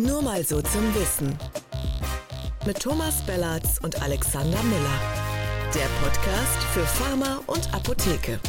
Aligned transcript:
Nur 0.00 0.22
mal 0.22 0.42
so 0.42 0.62
zum 0.62 0.94
Wissen. 0.94 1.38
Mit 2.64 2.80
Thomas 2.80 3.20
Bellatz 3.26 3.78
und 3.82 4.00
Alexander 4.00 4.62
Müller. 4.62 5.00
Der 5.74 5.86
Podcast 6.02 6.62
für 6.72 6.86
Pharma 6.86 7.42
und 7.46 7.74
Apotheke. 7.74 8.40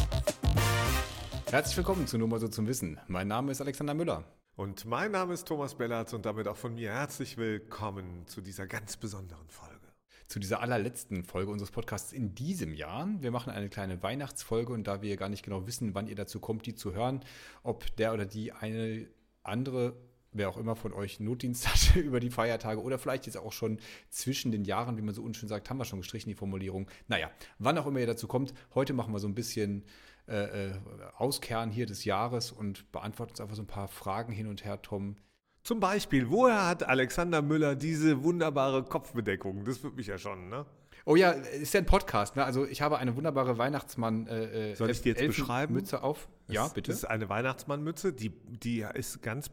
Herzlich 1.50 1.76
willkommen 1.76 2.06
zu 2.06 2.16
Nur 2.16 2.28
mal 2.28 2.40
so 2.40 2.48
zum 2.48 2.66
Wissen. 2.66 2.98
Mein 3.06 3.28
Name 3.28 3.52
ist 3.52 3.60
Alexander 3.60 3.92
Müller. 3.92 4.24
Und 4.56 4.86
mein 4.86 5.10
Name 5.10 5.34
ist 5.34 5.46
Thomas 5.46 5.74
Bellatz 5.74 6.14
und 6.14 6.24
damit 6.24 6.48
auch 6.48 6.56
von 6.56 6.74
mir 6.74 6.90
herzlich 6.90 7.36
willkommen 7.36 8.26
zu 8.26 8.40
dieser 8.40 8.66
ganz 8.66 8.96
besonderen 8.96 9.50
Folge. 9.50 9.92
Zu 10.28 10.38
dieser 10.38 10.62
allerletzten 10.62 11.22
Folge 11.22 11.52
unseres 11.52 11.70
Podcasts 11.70 12.14
in 12.14 12.34
diesem 12.34 12.72
Jahr. 12.72 13.06
Wir 13.20 13.30
machen 13.30 13.52
eine 13.52 13.68
kleine 13.68 14.02
Weihnachtsfolge 14.02 14.72
und 14.72 14.86
da 14.86 15.02
wir 15.02 15.18
gar 15.18 15.28
nicht 15.28 15.44
genau 15.44 15.66
wissen, 15.66 15.94
wann 15.94 16.06
ihr 16.06 16.16
dazu 16.16 16.40
kommt, 16.40 16.64
die 16.64 16.74
zu 16.74 16.94
hören, 16.94 17.20
ob 17.62 17.94
der 17.96 18.14
oder 18.14 18.24
die 18.24 18.52
eine 18.52 19.06
andere 19.42 19.96
wer 20.32 20.48
auch 20.48 20.56
immer 20.56 20.76
von 20.76 20.92
euch 20.92 21.20
Notdienst 21.20 21.68
hatte 21.72 22.00
über 22.00 22.20
die 22.20 22.30
Feiertage 22.30 22.80
oder 22.80 22.98
vielleicht 22.98 23.26
jetzt 23.26 23.36
auch 23.36 23.52
schon 23.52 23.78
zwischen 24.10 24.52
den 24.52 24.64
Jahren, 24.64 24.96
wie 24.96 25.02
man 25.02 25.14
so 25.14 25.22
unschön 25.22 25.48
sagt, 25.48 25.70
haben 25.70 25.78
wir 25.78 25.84
schon 25.84 26.00
gestrichen, 26.00 26.28
die 26.28 26.34
Formulierung. 26.34 26.88
Naja, 27.08 27.30
wann 27.58 27.78
auch 27.78 27.86
immer 27.86 28.00
ihr 28.00 28.06
dazu 28.06 28.26
kommt, 28.26 28.54
heute 28.74 28.92
machen 28.92 29.12
wir 29.12 29.18
so 29.18 29.28
ein 29.28 29.34
bisschen 29.34 29.84
äh, 30.28 30.68
äh, 30.68 30.72
Auskern 31.16 31.70
hier 31.70 31.86
des 31.86 32.04
Jahres 32.04 32.52
und 32.52 32.90
beantworten 32.92 33.32
uns 33.32 33.40
einfach 33.40 33.56
so 33.56 33.62
ein 33.62 33.66
paar 33.66 33.88
Fragen 33.88 34.32
hin 34.32 34.46
und 34.46 34.64
her, 34.64 34.80
Tom. 34.80 35.16
Zum 35.64 35.78
Beispiel, 35.78 36.30
woher 36.30 36.66
hat 36.66 36.82
Alexander 36.82 37.42
Müller 37.42 37.76
diese 37.76 38.24
wunderbare 38.24 38.82
Kopfbedeckung? 38.82 39.64
Das 39.64 39.82
würde 39.82 39.96
mich 39.96 40.08
ja 40.08 40.18
schon, 40.18 40.48
ne? 40.48 40.66
Oh 41.04 41.16
ja, 41.16 41.30
ist 41.30 41.74
ja 41.74 41.80
ein 41.80 41.86
Podcast, 41.86 42.36
ne? 42.36 42.44
Also 42.44 42.66
ich 42.66 42.82
habe 42.82 42.98
eine 42.98 43.16
wunderbare 43.16 43.58
Weihnachtsmann 43.58 44.26
äh, 44.28 44.70
äh 44.70 44.74
Soll 44.74 44.90
ich 44.90 45.02
dir 45.02 45.14
jetzt 45.14 45.26
beschreiben? 45.26 45.74
Mütze 45.74 46.02
auf. 46.02 46.28
Ja, 46.48 46.68
bitte. 46.68 46.90
Das 46.90 46.98
ist 46.98 47.04
eine 47.04 47.28
Weihnachtsmannmütze, 47.28 48.12
die, 48.12 48.30
die 48.30 48.86
ist 48.94 49.22
ganz 49.22 49.48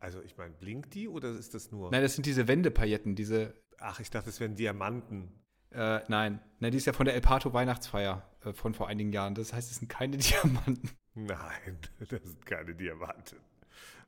also 0.00 0.22
ich 0.22 0.36
meine, 0.36 0.54
blinkt 0.54 0.94
die 0.94 1.08
oder 1.08 1.30
ist 1.30 1.54
das 1.54 1.70
nur? 1.70 1.90
Nein, 1.90 2.02
das 2.02 2.14
sind 2.14 2.26
diese 2.26 2.48
Wendepailletten, 2.48 3.14
diese. 3.14 3.54
Ach, 3.78 4.00
ich 4.00 4.10
dachte, 4.10 4.26
das 4.26 4.40
wären 4.40 4.56
Diamanten. 4.56 5.30
Äh, 5.70 6.00
nein, 6.08 6.40
nein, 6.58 6.72
die 6.72 6.78
ist 6.78 6.86
ja 6.86 6.92
von 6.92 7.06
der 7.06 7.14
El 7.14 7.20
Pato 7.20 7.52
Weihnachtsfeier 7.52 8.28
äh, 8.44 8.52
von 8.52 8.74
vor 8.74 8.88
einigen 8.88 9.12
Jahren. 9.12 9.34
Das 9.34 9.52
heißt, 9.52 9.70
es 9.70 9.78
sind 9.78 9.88
keine 9.88 10.16
Diamanten. 10.18 10.90
Nein, 11.14 11.78
das 11.98 12.22
sind 12.22 12.44
keine 12.44 12.74
Diamanten. 12.74 13.38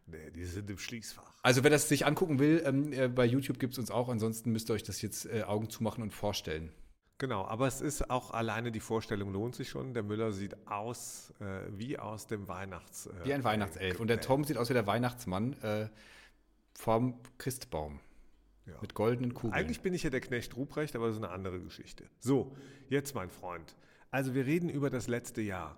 Nee, 0.06 0.30
die 0.30 0.44
sind 0.44 0.68
im 0.68 0.78
Schließfach. 0.78 1.32
Also 1.42 1.62
wer 1.62 1.70
das 1.70 1.88
sich 1.88 2.06
angucken 2.06 2.38
will, 2.38 2.62
ähm, 2.66 2.92
äh, 2.92 3.08
bei 3.08 3.24
YouTube 3.24 3.60
gibt 3.60 3.74
es 3.74 3.78
uns 3.78 3.90
auch. 3.90 4.08
Ansonsten 4.08 4.50
müsst 4.50 4.70
ihr 4.70 4.74
euch 4.74 4.82
das 4.82 5.00
jetzt 5.00 5.26
äh, 5.26 5.42
Augen 5.44 5.70
zumachen 5.70 6.02
und 6.02 6.12
vorstellen. 6.12 6.72
Genau, 7.18 7.44
aber 7.44 7.68
es 7.68 7.80
ist 7.80 8.10
auch 8.10 8.32
alleine 8.32 8.72
die 8.72 8.80
Vorstellung 8.80 9.32
lohnt 9.32 9.54
sich 9.54 9.68
schon. 9.68 9.94
Der 9.94 10.02
Müller 10.02 10.32
sieht 10.32 10.66
aus 10.66 11.32
äh, 11.40 11.60
wie 11.70 11.98
aus 11.98 12.26
dem 12.26 12.48
Weihnachts. 12.48 13.06
Äh, 13.06 13.24
wie 13.24 13.32
ein 13.32 13.44
Weihnachtself. 13.44 14.00
Und 14.00 14.08
der 14.08 14.20
Tom 14.20 14.44
sieht 14.44 14.56
aus 14.56 14.70
wie 14.70 14.74
der 14.74 14.86
Weihnachtsmann 14.86 15.52
äh, 15.62 15.88
vom 16.74 17.20
Christbaum. 17.38 18.00
Ja. 18.66 18.74
Mit 18.80 18.94
goldenen 18.94 19.34
Kugeln. 19.34 19.54
Eigentlich 19.54 19.80
bin 19.80 19.92
ich 19.92 20.04
ja 20.04 20.10
der 20.10 20.20
Knecht 20.20 20.56
Ruprecht, 20.56 20.94
aber 20.94 21.06
das 21.06 21.16
ist 21.16 21.22
eine 21.22 21.32
andere 21.32 21.60
Geschichte. 21.60 22.04
So, 22.20 22.56
jetzt 22.88 23.14
mein 23.14 23.30
Freund. 23.30 23.76
Also 24.10 24.34
wir 24.34 24.46
reden 24.46 24.68
über 24.68 24.90
das 24.90 25.08
letzte 25.08 25.42
Jahr. 25.42 25.76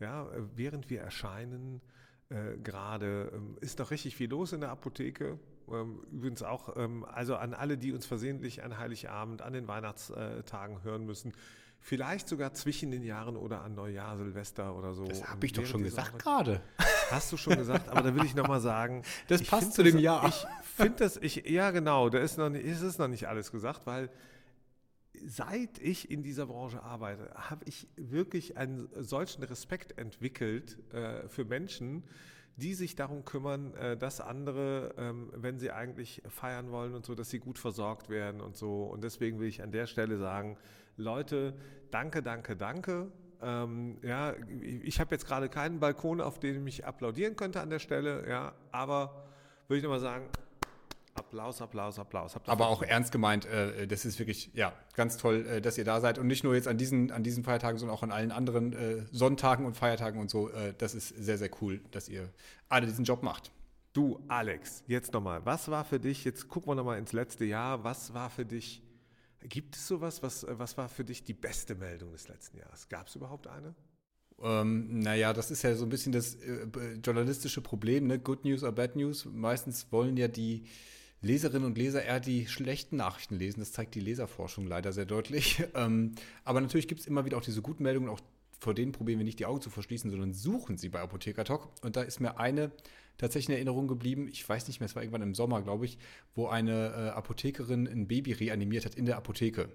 Ja, 0.00 0.28
während 0.54 0.90
wir 0.90 1.00
erscheinen, 1.00 1.80
äh, 2.28 2.56
gerade 2.58 3.30
ähm, 3.34 3.56
ist 3.60 3.78
noch 3.78 3.90
richtig 3.90 4.16
viel 4.16 4.30
los 4.30 4.52
in 4.52 4.60
der 4.60 4.70
Apotheke. 4.70 5.38
Ähm, 5.70 6.00
übrigens 6.12 6.42
auch, 6.42 6.76
ähm, 6.76 7.04
also 7.04 7.36
an 7.36 7.54
alle, 7.54 7.76
die 7.78 7.92
uns 7.92 8.06
versehentlich 8.06 8.62
an 8.62 8.78
Heiligabend, 8.78 9.42
an 9.42 9.52
den 9.52 9.66
Weihnachtstagen 9.68 10.82
hören 10.82 11.06
müssen, 11.06 11.32
vielleicht 11.80 12.28
sogar 12.28 12.52
zwischen 12.54 12.90
den 12.90 13.02
Jahren 13.02 13.36
oder 13.36 13.62
an 13.62 13.74
Neujahr, 13.74 14.16
Silvester 14.16 14.76
oder 14.76 14.94
so. 14.94 15.04
Das 15.04 15.28
habe 15.28 15.46
ich 15.46 15.52
doch 15.52 15.64
schon 15.64 15.82
gesagt 15.82 16.18
gerade. 16.20 16.60
Hast 17.10 17.32
du 17.32 17.36
schon 17.36 17.56
gesagt, 17.56 17.88
aber 17.88 18.02
da 18.02 18.14
will 18.14 18.24
ich 18.24 18.34
nochmal 18.34 18.60
sagen. 18.60 19.02
Das 19.28 19.42
passt 19.42 19.72
zu 19.74 19.82
dem 19.82 19.98
Jahr. 19.98 20.28
Ich 20.28 20.46
finde 20.76 20.98
das, 20.98 21.16
ich, 21.16 21.44
ja 21.46 21.70
genau, 21.70 22.08
da 22.08 22.18
ist 22.18 22.38
noch 22.38 22.48
nicht, 22.48 22.64
ist 22.64 22.82
es 22.82 22.98
noch 22.98 23.08
nicht 23.08 23.28
alles 23.28 23.52
gesagt, 23.52 23.86
weil 23.86 24.10
seit 25.24 25.78
ich 25.78 26.10
in 26.10 26.22
dieser 26.22 26.46
Branche 26.46 26.82
arbeite, 26.82 27.30
habe 27.34 27.64
ich 27.66 27.88
wirklich 27.96 28.56
einen 28.56 28.88
solchen 28.96 29.42
Respekt 29.42 29.98
entwickelt 29.98 30.78
äh, 30.92 31.28
für 31.28 31.44
Menschen, 31.44 32.04
die 32.56 32.74
sich 32.74 32.96
darum 32.96 33.24
kümmern, 33.24 33.74
äh, 33.74 33.96
dass 33.96 34.20
andere, 34.20 34.94
ähm, 34.96 35.30
wenn 35.34 35.58
sie 35.58 35.70
eigentlich 35.70 36.22
feiern 36.28 36.70
wollen 36.70 36.94
und 36.94 37.04
so, 37.04 37.14
dass 37.14 37.28
sie 37.28 37.38
gut 37.38 37.58
versorgt 37.58 38.08
werden 38.08 38.40
und 38.40 38.56
so. 38.56 38.84
Und 38.84 39.04
deswegen 39.04 39.38
will 39.38 39.48
ich 39.48 39.62
an 39.62 39.72
der 39.72 39.86
Stelle 39.86 40.16
sagen, 40.16 40.56
Leute, 40.96 41.54
danke, 41.90 42.22
danke, 42.22 42.56
danke. 42.56 43.12
Ähm, 43.42 43.98
ja, 44.02 44.34
ich 44.60 44.98
habe 44.98 45.14
jetzt 45.14 45.26
gerade 45.26 45.50
keinen 45.50 45.78
Balkon, 45.78 46.22
auf 46.22 46.38
dem 46.40 46.66
ich 46.66 46.86
applaudieren 46.86 47.36
könnte 47.36 47.60
an 47.60 47.68
der 47.68 47.78
Stelle, 47.78 48.26
ja, 48.26 48.54
aber 48.72 49.26
würde 49.68 49.78
ich 49.78 49.82
nochmal 49.82 50.00
sagen, 50.00 50.28
Applaus, 51.26 51.60
Applaus, 51.98 51.98
Applaus. 52.36 52.36
Aber 52.46 52.68
auch 52.68 52.82
ernst 52.82 53.12
gemeint, 53.12 53.46
äh, 53.46 53.86
das 53.86 54.04
ist 54.04 54.18
wirklich, 54.18 54.50
ja, 54.54 54.72
ganz 54.94 55.16
toll, 55.16 55.46
äh, 55.46 55.60
dass 55.60 55.76
ihr 55.76 55.84
da 55.84 56.00
seid. 56.00 56.18
Und 56.18 56.26
nicht 56.26 56.44
nur 56.44 56.54
jetzt 56.54 56.68
an 56.68 56.78
diesen, 56.78 57.10
an 57.10 57.22
diesen 57.22 57.44
Feiertagen, 57.44 57.78
sondern 57.78 57.96
auch 57.96 58.02
an 58.02 58.12
allen 58.12 58.32
anderen 58.32 58.72
äh, 58.72 59.04
Sonntagen 59.10 59.66
und 59.66 59.76
Feiertagen 59.76 60.20
und 60.20 60.30
so. 60.30 60.50
Äh, 60.50 60.74
das 60.78 60.94
ist 60.94 61.08
sehr, 61.08 61.38
sehr 61.38 61.50
cool, 61.60 61.80
dass 61.90 62.08
ihr 62.08 62.30
alle 62.68 62.86
diesen 62.86 63.04
Job 63.04 63.22
macht. 63.22 63.50
Du, 63.92 64.20
Alex, 64.28 64.84
jetzt 64.86 65.12
nochmal, 65.12 65.44
was 65.44 65.70
war 65.70 65.84
für 65.84 65.98
dich, 65.98 66.24
jetzt 66.24 66.48
gucken 66.48 66.70
wir 66.70 66.74
nochmal 66.74 66.98
ins 66.98 67.12
letzte 67.12 67.44
Jahr, 67.44 67.82
was 67.82 68.12
war 68.12 68.28
für 68.28 68.44
dich, 68.44 68.82
gibt 69.40 69.74
es 69.74 69.86
sowas, 69.86 70.22
was, 70.22 70.46
was 70.48 70.76
war 70.76 70.88
für 70.88 71.04
dich 71.04 71.24
die 71.24 71.32
beste 71.32 71.74
Meldung 71.74 72.12
des 72.12 72.28
letzten 72.28 72.58
Jahres? 72.58 72.88
Gab 72.88 73.08
es 73.08 73.16
überhaupt 73.16 73.46
eine? 73.46 73.74
Ähm, 74.42 74.98
naja, 74.98 75.32
das 75.32 75.50
ist 75.50 75.62
ja 75.62 75.74
so 75.74 75.86
ein 75.86 75.88
bisschen 75.88 76.12
das 76.12 76.34
äh, 76.34 76.66
journalistische 77.02 77.62
Problem, 77.62 78.06
ne? 78.06 78.18
Good 78.18 78.44
News 78.44 78.62
or 78.62 78.72
Bad 78.72 78.96
News. 78.96 79.24
Meistens 79.24 79.90
wollen 79.90 80.16
ja 80.16 80.28
die 80.28 80.66
Leserinnen 81.22 81.64
und 81.64 81.78
Leser 81.78 82.04
eher 82.04 82.20
die 82.20 82.46
schlechten 82.46 82.96
Nachrichten 82.96 83.36
lesen. 83.36 83.60
Das 83.60 83.72
zeigt 83.72 83.94
die 83.94 84.00
Leserforschung 84.00 84.66
leider 84.66 84.92
sehr 84.92 85.06
deutlich. 85.06 85.62
Ähm, 85.74 86.12
aber 86.44 86.60
natürlich 86.60 86.88
gibt 86.88 87.02
es 87.02 87.06
immer 87.06 87.24
wieder 87.24 87.36
auch 87.36 87.42
diese 87.42 87.60
guten 87.60 87.82
Meldungen. 87.82 88.08
Auch 88.08 88.20
vor 88.58 88.72
denen 88.72 88.92
probieren 88.92 89.18
wir 89.18 89.24
nicht 89.24 89.38
die 89.38 89.46
Augen 89.46 89.60
zu 89.60 89.68
verschließen, 89.68 90.10
sondern 90.10 90.32
suchen 90.32 90.78
sie 90.78 90.88
bei 90.88 91.00
Apotheker 91.00 91.44
Talk. 91.44 91.68
Und 91.82 91.96
da 91.96 92.02
ist 92.02 92.20
mir 92.20 92.38
eine 92.38 92.70
tatsächlich 93.18 93.50
in 93.50 93.54
Erinnerung 93.56 93.88
geblieben. 93.88 94.28
Ich 94.28 94.48
weiß 94.48 94.68
nicht 94.68 94.80
mehr, 94.80 94.86
es 94.86 94.94
war 94.94 95.02
irgendwann 95.02 95.22
im 95.22 95.34
Sommer, 95.34 95.60
glaube 95.62 95.84
ich, 95.84 95.98
wo 96.34 96.46
eine 96.46 96.88
äh, 96.88 97.08
Apothekerin 97.10 97.86
ein 97.86 98.06
Baby 98.06 98.32
reanimiert 98.32 98.84
hat 98.84 98.94
in 98.94 99.04
der 99.04 99.16
Apotheke. 99.16 99.68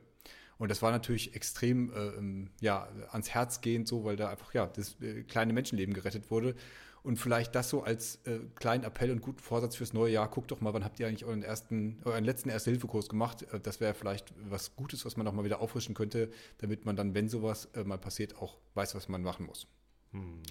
Und 0.58 0.69
das 0.69 0.81
war 0.81 0.91
natürlich 0.91 1.35
extrem 1.35 1.91
äh, 1.91 2.08
ähm, 2.18 2.50
ja, 2.59 2.88
ans 3.12 3.29
Herz 3.31 3.62
gehend 3.62 3.88
so, 3.88 4.03
weil 4.03 4.16
da 4.16 4.29
einfach 4.29 4.53
ja, 4.53 4.68
das 4.68 4.96
äh, 5.02 5.23
kleine 5.23 5.53
Menschenleben 5.53 5.94
gerettet 5.94 6.29
wurde. 6.29 6.56
Und 7.03 7.17
vielleicht 7.17 7.56
das 7.56 7.69
so 7.69 7.84
als 7.84 8.17
äh, 8.25 8.39
kleinen 8.56 8.84
Appell 8.84 9.09
und 9.09 9.22
guten 9.22 9.39
Vorsatz 9.39 9.75
fürs 9.75 9.91
neue 9.91 10.13
Jahr. 10.13 10.29
Guckt 10.29 10.51
doch 10.51 10.62
mal, 10.62 10.72
wann 10.73 10.84
habt 10.84 11.00
ihr 11.00 11.07
eigentlich 11.07 11.25
euren 11.25 11.41
ersten, 11.41 12.00
euren 12.06 12.23
letzten 12.23 12.50
Erste-Hilfe-Kurs 12.50 13.09
gemacht? 13.09 13.41
Äh, 13.51 13.59
das 13.59 13.79
wäre 13.79 13.95
vielleicht 13.95 14.31
was 14.50 14.75
Gutes, 14.75 15.03
was 15.03 15.17
man 15.17 15.28
auch 15.28 15.34
mal 15.34 15.44
wieder 15.44 15.61
auffrischen 15.61 15.95
könnte, 15.95 16.29
damit 16.59 16.85
man 16.85 16.95
dann, 16.95 17.16
wenn 17.16 17.28
sowas 17.28 17.69
äh, 17.73 17.84
mal 17.84 17.97
passiert, 17.97 18.38
auch 18.38 18.57
weiß, 18.75 18.94
was 18.94 19.09
man 19.09 19.23
machen 19.23 19.47
muss. 19.47 19.67
Hm. 20.11 20.41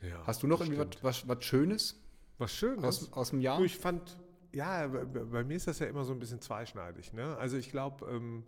Ja, 0.00 0.26
Hast 0.26 0.42
du 0.42 0.46
noch 0.46 0.60
irgendwie 0.60 0.78
was, 0.78 1.02
was, 1.02 1.28
was, 1.28 1.44
Schönes? 1.44 2.00
Was 2.38 2.54
Schönes? 2.54 2.84
Aus, 2.84 3.12
aus 3.12 3.30
dem 3.30 3.40
Jahr? 3.42 3.60
Ich 3.60 3.76
fand, 3.76 4.16
ja, 4.52 4.86
bei, 4.86 5.04
bei, 5.04 5.44
mir 5.44 5.56
ist 5.56 5.66
das 5.66 5.78
ja 5.80 5.86
immer 5.86 6.04
so 6.04 6.12
ein 6.12 6.18
bisschen 6.18 6.40
zweischneidig. 6.40 7.12
Ne? 7.12 7.36
Also 7.36 7.58
ich 7.58 7.70
glaube, 7.70 8.06
ähm, 8.06 8.44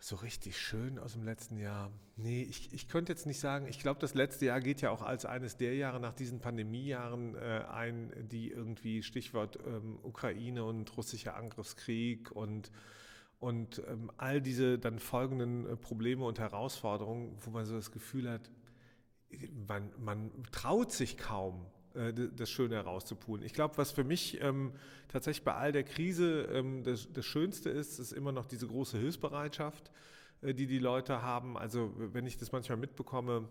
so 0.00 0.16
richtig 0.16 0.58
schön 0.58 0.98
aus 0.98 1.14
dem 1.14 1.24
letzten 1.24 1.58
Jahr. 1.58 1.90
Nee, 2.16 2.42
ich, 2.42 2.72
ich 2.72 2.88
könnte 2.88 3.12
jetzt 3.12 3.26
nicht 3.26 3.40
sagen, 3.40 3.66
ich 3.66 3.80
glaube, 3.80 4.00
das 4.00 4.14
letzte 4.14 4.46
Jahr 4.46 4.60
geht 4.60 4.80
ja 4.80 4.90
auch 4.90 5.02
als 5.02 5.24
eines 5.24 5.56
der 5.56 5.74
Jahre 5.74 5.98
nach 5.98 6.12
diesen 6.12 6.40
Pandemiejahren 6.40 7.34
äh, 7.34 7.64
ein, 7.68 8.12
die 8.30 8.50
irgendwie 8.50 9.02
Stichwort 9.02 9.58
ähm, 9.66 9.98
Ukraine 10.02 10.64
und 10.64 10.96
russischer 10.96 11.36
Angriffskrieg 11.36 12.30
und, 12.30 12.70
und 13.40 13.82
ähm, 13.88 14.10
all 14.16 14.40
diese 14.40 14.78
dann 14.78 15.00
folgenden 15.00 15.66
äh, 15.66 15.76
Probleme 15.76 16.24
und 16.24 16.38
Herausforderungen, 16.38 17.36
wo 17.40 17.50
man 17.50 17.64
so 17.64 17.74
das 17.74 17.90
Gefühl 17.90 18.30
hat, 18.30 18.50
man, 19.66 19.90
man 19.98 20.30
traut 20.52 20.92
sich 20.92 21.18
kaum, 21.18 21.66
äh, 21.98 22.12
das 22.14 22.50
Schöne 22.50 22.76
herauszupulen. 22.76 23.44
Ich 23.44 23.52
glaube, 23.52 23.76
was 23.76 23.90
für 23.90 24.04
mich 24.04 24.40
ähm, 24.40 24.72
tatsächlich 25.08 25.44
bei 25.44 25.54
all 25.54 25.72
der 25.72 25.84
Krise 25.84 26.42
ähm, 26.52 26.84
das, 26.84 27.08
das, 27.12 27.26
Schönste 27.26 27.70
ist, 27.70 27.98
ist 27.98 28.12
immer 28.12 28.32
noch 28.32 28.46
diese 28.46 28.66
große 28.66 28.98
Hilfsbereitschaft, 28.98 29.90
äh, 30.42 30.54
die 30.54 30.66
die 30.66 30.78
Leute 30.78 31.22
haben. 31.22 31.58
Also 31.58 31.92
wenn 31.96 32.26
ich 32.26 32.38
das 32.38 32.52
manchmal 32.52 32.78
mitbekomme, 32.78 33.48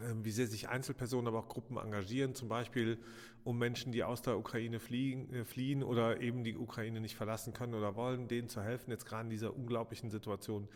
äh, 0.00 0.14
wie 0.22 0.30
sehr 0.30 0.46
sich 0.46 0.68
Einzelpersonen, 0.68 1.28
aber 1.28 1.38
auch 1.38 1.48
Gruppen 1.48 1.76
engagieren, 1.78 2.34
zum 2.34 2.48
Beispiel 2.48 2.98
um 3.44 3.58
Menschen, 3.58 3.92
die 3.92 4.04
aus 4.04 4.22
der 4.22 4.38
Ukraine 4.38 4.78
fliehen, 4.78 5.32
äh, 5.32 5.44
fliehen 5.44 5.82
oder 5.82 6.20
eben 6.20 6.44
die 6.44 6.56
Ukraine 6.56 7.00
nicht 7.00 7.16
verlassen 7.16 7.52
können 7.52 7.74
oder 7.74 7.96
wollen, 7.96 8.28
denen 8.28 8.48
zu 8.48 8.62
helfen, 8.62 8.90
jetzt 8.90 9.06
gerade 9.06 9.24
in 9.24 9.30
dieser 9.30 9.56
unglaublichen 9.56 10.10
Situation. 10.10 10.68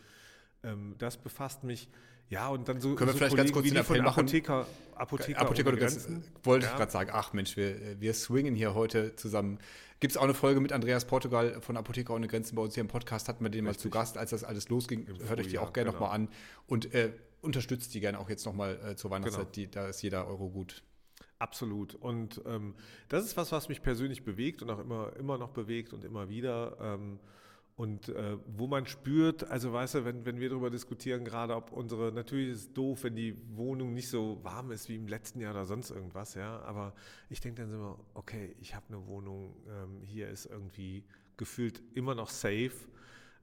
Ähm, 0.63 0.95
das 0.99 1.17
befasst 1.17 1.65
mich. 1.65 1.89
Ja, 2.29 2.49
und 2.49 2.69
dann 2.69 2.81
so. 2.81 2.95
Können 2.95 3.09
wir 3.09 3.13
so 3.13 3.19
vielleicht 3.19 3.37
ganz 3.37 3.53
kurz 3.53 3.69
den 3.69 3.77
Appell 3.77 4.03
machen? 4.03 4.21
Apotheker, 4.21 4.67
Apotheker, 4.95 5.41
Apotheker 5.41 5.69
ohne 5.69 5.79
Grenzen. 5.79 6.25
Wollte 6.43 6.67
ja. 6.67 6.73
ich 6.73 6.79
gerade 6.79 6.93
sagen, 6.93 7.11
ach 7.13 7.33
Mensch, 7.33 7.57
wir, 7.57 8.01
wir 8.01 8.15
swingen 8.15 8.55
hier 8.55 8.75
heute 8.75 9.15
zusammen. 9.17 9.59
Gibt 10.01 10.13
es 10.13 10.17
auch 10.17 10.25
eine 10.25 10.35
Folge 10.35 10.61
mit 10.61 10.73
Andreas 10.73 11.07
Portugal 11.07 11.61
von 11.61 11.77
Apotheker 11.77 12.15
ohne 12.15 12.27
Grenzen 12.27 12.57
bei 12.57 12.63
uns 12.63 12.75
hier 12.75 12.83
im 12.83 12.89
Podcast, 12.89 13.29
hatten 13.29 13.45
wir 13.45 13.51
den 13.51 13.67
Richtig. 13.67 13.85
mal 13.85 13.91
zu 13.91 13.91
Gast, 13.91 14.19
als 14.19 14.31
das 14.31 14.45
alles 14.45 14.69
losging. 14.69 15.07
Im 15.07 15.29
Hört 15.29 15.41
euch 15.41 15.49
die 15.49 15.59
auch 15.59 15.73
gerne 15.73 15.91
genau. 15.91 16.01
nochmal 16.01 16.15
an 16.15 16.29
und 16.67 16.93
äh, 16.95 17.13
unterstützt 17.41 17.95
die 17.95 18.01
gerne 18.01 18.19
auch 18.19 18.29
jetzt 18.29 18.45
nochmal 18.45 18.79
äh, 18.85 18.97
zur 18.97 19.11
Weihnachtszeit. 19.11 19.53
Genau. 19.53 19.55
Die, 19.55 19.71
da 19.71 19.89
ist 19.89 20.03
jeder 20.03 20.27
Euro 20.27 20.51
gut. 20.51 20.83
Absolut. 21.39 21.95
Und 21.95 22.43
ähm, 22.47 22.75
das 23.09 23.25
ist 23.25 23.37
was, 23.37 23.53
was 23.53 23.69
mich 23.69 23.83
persönlich 23.83 24.25
bewegt 24.25 24.63
und 24.63 24.71
auch 24.71 24.79
immer, 24.79 25.13
immer 25.19 25.39
noch 25.39 25.51
bewegt 25.51 25.93
und 25.93 26.05
immer 26.05 26.29
wieder. 26.29 26.77
Ähm, 26.81 27.19
und 27.77 28.09
äh, 28.09 28.39
wo 28.47 28.67
man 28.67 28.87
spürt, 28.87 29.45
also 29.51 29.71
weißt 29.71 29.97
du, 29.97 30.05
wenn, 30.07 30.25
wenn 30.25 30.41
wir 30.41 30.49
darüber 30.49 30.71
diskutieren, 30.71 31.27
gerade 31.27 31.55
ob 31.55 31.73
unsere, 31.73 32.11
natürlich 32.11 32.49
ist 32.49 32.59
es 32.59 32.73
doof, 32.73 33.05
wenn 33.05 33.15
die 33.15 33.37
Wohnung 33.55 33.93
nicht 33.93 34.09
so 34.09 34.43
warm 34.43 34.71
ist 34.71 34.89
wie 34.89 34.97
im 34.97 35.07
letzten 35.07 35.41
Jahr 35.41 35.53
oder 35.53 35.67
sonst 35.67 35.91
irgendwas, 35.91 36.35
ja. 36.35 36.61
Aber 36.63 36.95
ich 37.29 37.41
denke 37.41 37.63
dann 37.63 37.75
immer, 37.75 37.99
okay, 38.15 38.57
ich 38.61 38.75
habe 38.75 38.87
eine 38.89 39.07
Wohnung, 39.07 39.55
ähm, 39.69 40.01
hier 40.03 40.31
ist 40.31 40.47
irgendwie 40.47 41.05
gefühlt 41.37 41.83
immer 41.93 42.15
noch 42.15 42.31
safe 42.31 42.73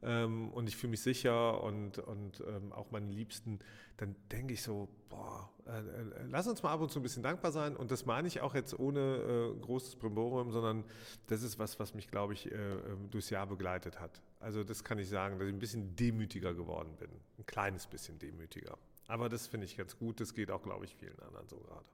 ähm, 0.03 0.49
und 0.49 0.67
ich 0.67 0.75
fühle 0.75 0.91
mich 0.91 1.01
sicher 1.01 1.63
und, 1.63 1.99
und 1.99 2.43
ähm, 2.47 2.71
auch 2.73 2.91
meine 2.91 3.09
Liebsten, 3.11 3.59
dann 3.97 4.15
denke 4.31 4.53
ich 4.53 4.61
so, 4.61 4.89
boah, 5.09 5.49
äh, 5.65 5.79
äh, 5.79 6.25
lass 6.29 6.47
uns 6.47 6.63
mal 6.63 6.71
ab 6.71 6.81
und 6.81 6.91
zu 6.91 6.99
ein 6.99 7.03
bisschen 7.03 7.23
dankbar 7.23 7.51
sein. 7.51 7.75
Und 7.75 7.91
das 7.91 8.05
meine 8.05 8.27
ich 8.27 8.41
auch 8.41 8.55
jetzt 8.55 8.77
ohne 8.77 8.99
äh, 8.99 9.59
großes 9.59 9.95
Brimborium, 9.95 10.51
sondern 10.51 10.83
das 11.27 11.43
ist 11.43 11.59
was, 11.59 11.79
was 11.79 11.93
mich, 11.93 12.09
glaube 12.09 12.33
ich, 12.33 12.51
äh, 12.51 12.55
ähm, 12.55 13.09
durchs 13.11 13.29
Jahr 13.29 13.47
begleitet 13.47 13.99
hat. 13.99 14.21
Also 14.39 14.63
das 14.63 14.83
kann 14.83 14.99
ich 14.99 15.09
sagen, 15.09 15.39
dass 15.39 15.47
ich 15.47 15.53
ein 15.53 15.59
bisschen 15.59 15.95
demütiger 15.95 16.53
geworden 16.53 16.95
bin. 16.97 17.09
Ein 17.37 17.45
kleines 17.45 17.87
bisschen 17.87 18.19
demütiger. 18.19 18.77
Aber 19.07 19.29
das 19.29 19.47
finde 19.47 19.65
ich 19.65 19.77
ganz 19.77 19.97
gut. 19.97 20.19
Das 20.19 20.33
geht 20.33 20.51
auch, 20.51 20.63
glaube 20.63 20.85
ich, 20.85 20.95
vielen 20.95 21.19
anderen 21.19 21.47
so 21.47 21.57
gerade. 21.57 21.85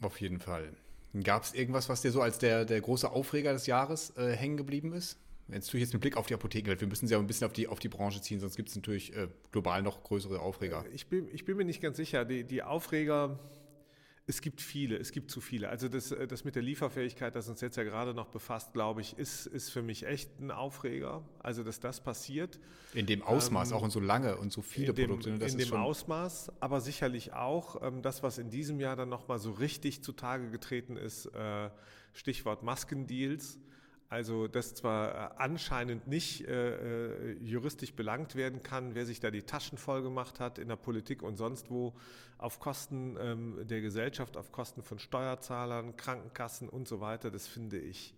Auf 0.00 0.20
jeden 0.20 0.40
Fall. 0.40 0.72
Gab 1.22 1.44
es 1.44 1.54
irgendwas, 1.54 1.88
was 1.88 2.02
dir 2.02 2.10
so 2.10 2.22
als 2.22 2.38
der, 2.38 2.64
der 2.64 2.80
große 2.80 3.08
Aufreger 3.08 3.52
des 3.52 3.66
Jahres 3.66 4.16
äh, 4.16 4.32
hängen 4.32 4.56
geblieben 4.56 4.92
ist? 4.92 5.18
Jetzt 5.48 5.70
tue 5.70 5.78
ich 5.78 5.84
jetzt 5.84 5.92
mit 5.92 6.00
Blick 6.00 6.16
auf 6.16 6.26
die 6.26 6.34
Apothekenwelt. 6.34 6.80
Wir 6.80 6.88
müssen 6.88 7.06
sie 7.06 7.12
ja 7.12 7.18
ein 7.18 7.26
bisschen 7.26 7.46
auf 7.46 7.52
die, 7.52 7.68
auf 7.68 7.78
die 7.78 7.88
Branche 7.88 8.20
ziehen, 8.20 8.40
sonst 8.40 8.56
gibt 8.56 8.70
es 8.70 8.76
natürlich 8.76 9.14
äh, 9.14 9.28
global 9.52 9.82
noch 9.82 10.02
größere 10.02 10.40
Aufreger. 10.40 10.84
Ich 10.92 11.06
bin, 11.06 11.28
ich 11.32 11.44
bin 11.44 11.56
mir 11.56 11.64
nicht 11.64 11.82
ganz 11.82 11.98
sicher. 11.98 12.24
Die, 12.24 12.44
die 12.44 12.62
Aufreger, 12.62 13.38
es 14.26 14.40
gibt 14.40 14.62
viele, 14.62 14.96
es 14.96 15.12
gibt 15.12 15.30
zu 15.30 15.42
viele. 15.42 15.68
Also 15.68 15.88
das, 15.88 16.12
äh, 16.12 16.26
das 16.26 16.44
mit 16.44 16.54
der 16.54 16.62
Lieferfähigkeit, 16.62 17.36
das 17.36 17.46
uns 17.50 17.60
jetzt 17.60 17.76
ja 17.76 17.82
gerade 17.82 18.14
noch 18.14 18.28
befasst, 18.28 18.72
glaube 18.72 19.02
ich, 19.02 19.18
ist, 19.18 19.44
ist 19.44 19.68
für 19.68 19.82
mich 19.82 20.06
echt 20.06 20.40
ein 20.40 20.50
Aufreger. 20.50 21.22
Also 21.40 21.62
dass 21.62 21.78
das 21.78 22.02
passiert. 22.02 22.58
In 22.94 23.04
dem 23.04 23.20
Ausmaß 23.20 23.70
ähm, 23.70 23.76
auch 23.76 23.82
und 23.82 23.90
so 23.90 24.00
lange 24.00 24.38
und 24.38 24.50
so 24.50 24.62
viele 24.62 24.88
in 24.88 24.94
dem, 24.94 25.06
Produkte. 25.08 25.30
Ne, 25.30 25.44
in 25.44 25.58
dem 25.58 25.74
Ausmaß, 25.74 26.52
aber 26.60 26.80
sicherlich 26.80 27.34
auch 27.34 27.82
ähm, 27.82 28.00
das, 28.00 28.22
was 28.22 28.38
in 28.38 28.48
diesem 28.48 28.80
Jahr 28.80 28.96
dann 28.96 29.10
nochmal 29.10 29.38
so 29.38 29.50
richtig 29.52 30.02
zutage 30.02 30.50
getreten 30.50 30.96
ist, 30.96 31.26
äh, 31.26 31.68
Stichwort 32.14 32.62
Maskendeals. 32.62 33.58
Also, 34.14 34.46
dass 34.46 34.76
zwar 34.76 35.08
äh, 35.08 35.34
anscheinend 35.38 36.06
nicht 36.06 36.46
äh, 36.46 37.32
äh, 37.32 37.36
juristisch 37.40 37.94
belangt 37.94 38.36
werden 38.36 38.62
kann, 38.62 38.94
wer 38.94 39.06
sich 39.06 39.18
da 39.18 39.32
die 39.32 39.42
Taschen 39.42 39.76
voll 39.76 40.04
gemacht 40.04 40.38
hat 40.38 40.58
in 40.60 40.68
der 40.68 40.76
Politik 40.76 41.24
und 41.24 41.34
sonst 41.34 41.68
wo, 41.68 41.94
auf 42.38 42.60
Kosten 42.60 43.16
ähm, 43.18 43.66
der 43.66 43.80
Gesellschaft, 43.80 44.36
auf 44.36 44.52
Kosten 44.52 44.84
von 44.84 45.00
Steuerzahlern, 45.00 45.96
Krankenkassen 45.96 46.68
und 46.68 46.86
so 46.86 47.00
weiter, 47.00 47.32
das 47.32 47.48
finde 47.48 47.80
ich 47.80 48.14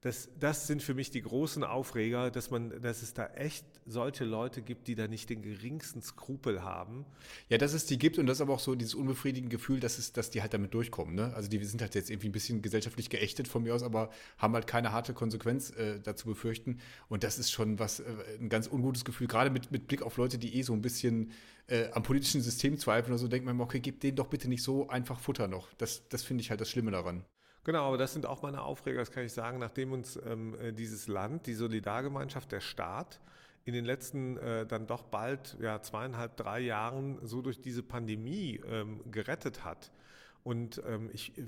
das, 0.00 0.28
das 0.38 0.68
sind 0.68 0.80
für 0.80 0.94
mich 0.94 1.10
die 1.10 1.22
großen 1.22 1.64
Aufreger, 1.64 2.30
dass 2.30 2.52
man, 2.52 2.80
dass 2.82 3.02
es 3.02 3.14
da 3.14 3.26
echt 3.34 3.66
solche 3.84 4.24
Leute 4.24 4.62
gibt, 4.62 4.86
die 4.86 4.94
da 4.94 5.08
nicht 5.08 5.28
den 5.28 5.42
geringsten 5.42 6.02
Skrupel 6.02 6.62
haben. 6.62 7.04
Ja, 7.48 7.58
dass 7.58 7.72
es 7.72 7.84
die 7.84 7.98
gibt 7.98 8.16
und 8.16 8.26
das 8.26 8.38
ist 8.38 8.42
aber 8.42 8.54
auch 8.54 8.60
so 8.60 8.76
dieses 8.76 8.94
unbefriedigende 8.94 9.56
Gefühl, 9.56 9.80
dass, 9.80 9.98
es, 9.98 10.12
dass 10.12 10.30
die 10.30 10.40
halt 10.40 10.54
damit 10.54 10.72
durchkommen. 10.72 11.16
Ne? 11.16 11.34
Also 11.34 11.48
die 11.48 11.64
sind 11.64 11.82
halt 11.82 11.96
jetzt 11.96 12.10
irgendwie 12.10 12.28
ein 12.28 12.32
bisschen 12.32 12.62
gesellschaftlich 12.62 13.10
geächtet 13.10 13.48
von 13.48 13.64
mir 13.64 13.74
aus, 13.74 13.82
aber 13.82 14.10
haben 14.36 14.54
halt 14.54 14.68
keine 14.68 14.92
harte 14.92 15.14
Konsequenz 15.14 15.70
äh, 15.70 15.98
dazu 16.00 16.28
befürchten. 16.28 16.78
Und 17.08 17.24
das 17.24 17.40
ist 17.40 17.50
schon 17.50 17.80
was, 17.80 17.98
äh, 17.98 18.04
ein 18.40 18.50
ganz 18.50 18.68
ungutes 18.68 19.04
Gefühl, 19.04 19.26
gerade 19.26 19.50
mit, 19.50 19.72
mit 19.72 19.88
Blick 19.88 20.02
auf 20.02 20.16
Leute, 20.16 20.38
die 20.38 20.54
eh 20.54 20.62
so 20.62 20.74
ein 20.74 20.82
bisschen 20.82 21.32
äh, 21.66 21.90
am 21.90 22.04
politischen 22.04 22.40
System 22.40 22.78
zweifeln 22.78 23.12
oder 23.12 23.18
so, 23.18 23.26
denkt 23.26 23.46
man 23.46 23.60
okay, 23.60 23.80
gib 23.80 23.98
denen 23.98 24.16
doch 24.16 24.28
bitte 24.28 24.48
nicht 24.48 24.62
so 24.62 24.88
einfach 24.88 25.18
Futter 25.18 25.48
noch. 25.48 25.72
Das, 25.74 26.08
das 26.08 26.22
finde 26.22 26.42
ich 26.42 26.50
halt 26.50 26.60
das 26.60 26.70
Schlimme 26.70 26.92
daran. 26.92 27.24
Genau, 27.68 27.88
aber 27.88 27.98
das 27.98 28.14
sind 28.14 28.24
auch 28.24 28.40
meine 28.40 28.62
Aufreger, 28.62 29.00
das 29.00 29.10
kann 29.10 29.26
ich 29.26 29.32
sagen, 29.34 29.58
nachdem 29.58 29.92
uns 29.92 30.18
ähm, 30.24 30.58
äh, 30.58 30.72
dieses 30.72 31.06
Land, 31.06 31.46
die 31.46 31.52
Solidargemeinschaft, 31.52 32.50
der 32.50 32.60
Staat, 32.60 33.20
in 33.66 33.74
den 33.74 33.84
letzten 33.84 34.38
äh, 34.38 34.64
dann 34.64 34.86
doch 34.86 35.02
bald 35.02 35.54
ja, 35.60 35.82
zweieinhalb, 35.82 36.34
drei 36.38 36.60
Jahren 36.60 37.18
so 37.26 37.42
durch 37.42 37.60
diese 37.60 37.82
Pandemie 37.82 38.58
ähm, 38.66 39.02
gerettet 39.10 39.66
hat. 39.66 39.92
Und 40.44 40.82
ähm, 40.88 41.10
ich, 41.12 41.36
äh, 41.36 41.44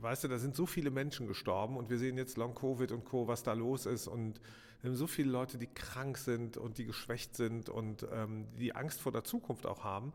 weißt 0.00 0.24
du, 0.24 0.28
da 0.28 0.38
sind 0.38 0.56
so 0.56 0.66
viele 0.66 0.90
Menschen 0.90 1.28
gestorben 1.28 1.76
und 1.76 1.88
wir 1.88 1.98
sehen 1.98 2.18
jetzt 2.18 2.36
Long-Covid 2.36 2.90
und 2.90 3.04
Co., 3.04 3.28
was 3.28 3.44
da 3.44 3.52
los 3.52 3.86
ist 3.86 4.08
und 4.08 4.40
wir 4.82 4.90
haben 4.90 4.96
so 4.96 5.06
viele 5.06 5.30
Leute, 5.30 5.56
die 5.56 5.68
krank 5.68 6.18
sind 6.18 6.56
und 6.56 6.78
die 6.78 6.84
geschwächt 6.84 7.36
sind 7.36 7.68
und 7.68 8.04
ähm, 8.12 8.48
die 8.58 8.74
Angst 8.74 9.00
vor 9.00 9.12
der 9.12 9.22
Zukunft 9.22 9.66
auch 9.66 9.84
haben. 9.84 10.12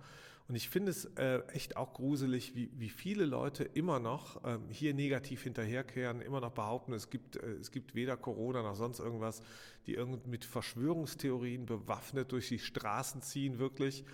Und 0.47 0.53
ich 0.53 0.69
finde 0.69 0.91
es 0.91 1.05
äh, 1.15 1.39
echt 1.53 1.75
auch 1.75 1.93
gruselig, 1.93 2.55
wie, 2.55 2.69
wie 2.77 2.89
viele 2.89 3.25
Leute 3.25 3.63
immer 3.63 3.99
noch 3.99 4.43
ähm, 4.45 4.69
hier 4.69 4.93
negativ 4.93 5.41
hinterherkehren, 5.41 6.21
immer 6.21 6.39
noch 6.39 6.51
behaupten, 6.51 6.93
es 6.93 7.09
gibt, 7.09 7.37
äh, 7.37 7.53
es 7.53 7.71
gibt 7.71 7.95
weder 7.95 8.15
Corona 8.15 8.61
noch 8.61 8.75
sonst 8.75 8.99
irgendwas, 8.99 9.41
die 9.87 9.95
irgend 9.95 10.27
mit 10.27 10.45
Verschwörungstheorien 10.45 11.65
bewaffnet 11.65 12.31
durch 12.31 12.47
die 12.47 12.59
Straßen 12.59 13.23
ziehen, 13.23 13.57
wirklich, 13.57 14.05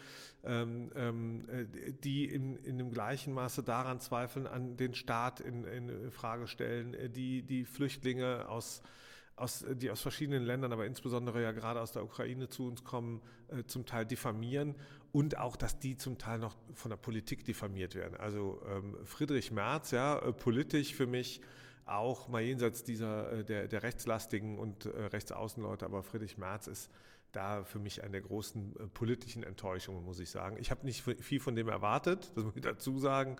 ähm, 0.45 0.89
ähm, 0.95 1.49
äh, 1.49 1.65
die 2.01 2.25
in, 2.25 2.55
in 2.55 2.77
dem 2.77 2.91
gleichen 2.91 3.33
Maße 3.33 3.61
daran 3.61 3.99
zweifeln, 3.99 4.47
an 4.47 4.77
den 4.77 4.93
Staat 4.93 5.41
in, 5.41 5.65
in 5.65 6.11
Frage 6.11 6.47
stellen, 6.47 6.93
äh, 6.93 7.09
die 7.09 7.41
die 7.43 7.65
Flüchtlinge 7.65 8.47
aus 8.47 8.81
aus, 9.41 9.65
die 9.73 9.89
aus 9.89 10.01
verschiedenen 10.01 10.43
Ländern, 10.43 10.71
aber 10.71 10.85
insbesondere 10.85 11.41
ja 11.41 11.51
gerade 11.51 11.81
aus 11.81 11.91
der 11.91 12.03
Ukraine 12.03 12.47
zu 12.47 12.67
uns 12.67 12.83
kommen, 12.83 13.21
äh, 13.49 13.63
zum 13.65 13.85
Teil 13.85 14.05
diffamieren 14.05 14.75
und 15.11 15.37
auch, 15.37 15.55
dass 15.55 15.79
die 15.79 15.97
zum 15.97 16.17
Teil 16.17 16.39
noch 16.39 16.55
von 16.73 16.89
der 16.89 16.97
Politik 16.97 17.43
diffamiert 17.43 17.95
werden. 17.95 18.17
Also 18.17 18.61
ähm, 18.69 18.97
Friedrich 19.03 19.51
Merz, 19.51 19.91
ja, 19.91 20.19
äh, 20.19 20.31
politisch 20.31 20.93
für 20.93 21.07
mich 21.07 21.41
auch 21.85 22.27
mal 22.29 22.41
jenseits 22.41 22.83
dieser 22.83 23.31
äh, 23.31 23.43
der, 23.43 23.67
der 23.67 23.83
rechtslastigen 23.83 24.57
und 24.57 24.85
äh, 24.85 24.89
rechtsaußenleute, 24.89 25.85
aber 25.85 26.03
Friedrich 26.03 26.37
Merz 26.37 26.67
ist 26.67 26.89
da 27.31 27.63
für 27.63 27.79
mich 27.79 28.03
eine 28.03 28.11
der 28.11 28.21
großen 28.21 28.75
äh, 28.75 28.87
politischen 28.87 29.43
Enttäuschungen, 29.43 30.03
muss 30.03 30.19
ich 30.19 30.29
sagen. 30.29 30.57
Ich 30.59 30.71
habe 30.71 30.85
nicht 30.85 31.01
viel 31.01 31.39
von 31.39 31.55
dem 31.55 31.69
erwartet, 31.69 32.31
das 32.35 32.43
muss 32.43 32.55
ich 32.55 32.61
dazu 32.61 32.99
sagen. 32.99 33.37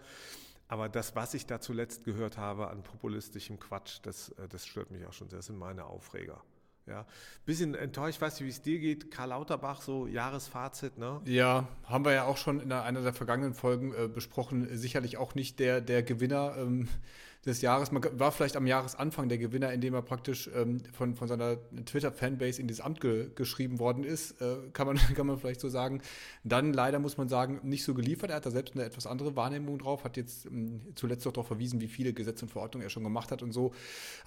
Aber 0.71 0.87
das, 0.87 1.17
was 1.17 1.33
ich 1.33 1.45
da 1.45 1.59
zuletzt 1.59 2.05
gehört 2.05 2.37
habe 2.37 2.69
an 2.69 2.81
populistischem 2.81 3.59
Quatsch, 3.59 3.99
das, 4.03 4.29
äh, 4.29 4.47
das 4.47 4.65
stört 4.65 4.89
mich 4.89 5.05
auch 5.05 5.11
schon. 5.11 5.27
Das 5.27 5.47
sind 5.47 5.57
meine 5.57 5.83
Aufreger. 5.83 6.41
Ja, 6.87 7.05
bisschen 7.45 7.75
enttäuscht, 7.75 8.21
weiß 8.21 8.39
nicht, 8.39 8.45
wie 8.45 8.51
es 8.51 8.61
dir 8.61 8.79
geht. 8.79 9.11
Karl 9.11 9.29
Lauterbach, 9.29 9.81
so 9.81 10.07
Jahresfazit, 10.07 10.97
ne? 10.97 11.19
Ja, 11.25 11.67
haben 11.83 12.05
wir 12.05 12.13
ja 12.13 12.23
auch 12.23 12.37
schon 12.37 12.61
in 12.61 12.71
einer 12.71 13.01
der 13.01 13.11
vergangenen 13.11 13.53
Folgen 13.53 13.93
äh, 13.93 14.07
besprochen. 14.07 14.65
Sicherlich 14.77 15.17
auch 15.17 15.35
nicht 15.35 15.59
der, 15.59 15.81
der 15.81 16.03
Gewinner. 16.03 16.55
Ähm, 16.57 16.87
des 17.45 17.61
Jahres. 17.61 17.91
Man 17.91 18.03
war 18.19 18.31
vielleicht 18.31 18.55
am 18.55 18.67
Jahresanfang 18.67 19.27
der 19.27 19.39
Gewinner, 19.39 19.73
indem 19.73 19.95
er 19.95 20.03
praktisch 20.03 20.49
ähm, 20.55 20.81
von, 20.93 21.15
von 21.15 21.27
seiner 21.27 21.57
Twitter-Fanbase 21.85 22.61
in 22.61 22.67
das 22.67 22.81
Amt 22.81 23.01
ge 23.01 23.31
geschrieben 23.33 23.79
worden 23.79 24.03
ist, 24.03 24.39
äh, 24.41 24.57
kann, 24.73 24.85
man, 24.85 24.97
kann 25.15 25.25
man 25.25 25.39
vielleicht 25.39 25.59
so 25.59 25.69
sagen. 25.69 26.01
Dann 26.43 26.71
leider 26.71 26.99
muss 26.99 27.17
man 27.17 27.29
sagen, 27.29 27.59
nicht 27.63 27.83
so 27.83 27.95
geliefert. 27.95 28.29
Er 28.29 28.35
hat 28.37 28.45
da 28.45 28.51
selbst 28.51 28.75
eine 28.75 28.83
etwas 28.83 29.07
andere 29.07 29.35
Wahrnehmung 29.35 29.79
drauf, 29.79 30.03
hat 30.03 30.17
jetzt 30.17 30.45
ähm, 30.45 30.81
zuletzt 30.93 31.25
auch 31.25 31.31
darauf 31.31 31.47
verwiesen, 31.47 31.81
wie 31.81 31.87
viele 31.87 32.13
Gesetze 32.13 32.45
und 32.45 32.49
Verordnungen 32.49 32.85
er 32.85 32.91
schon 32.91 33.03
gemacht 33.03 33.31
hat 33.31 33.41
und 33.41 33.53
so. 33.53 33.73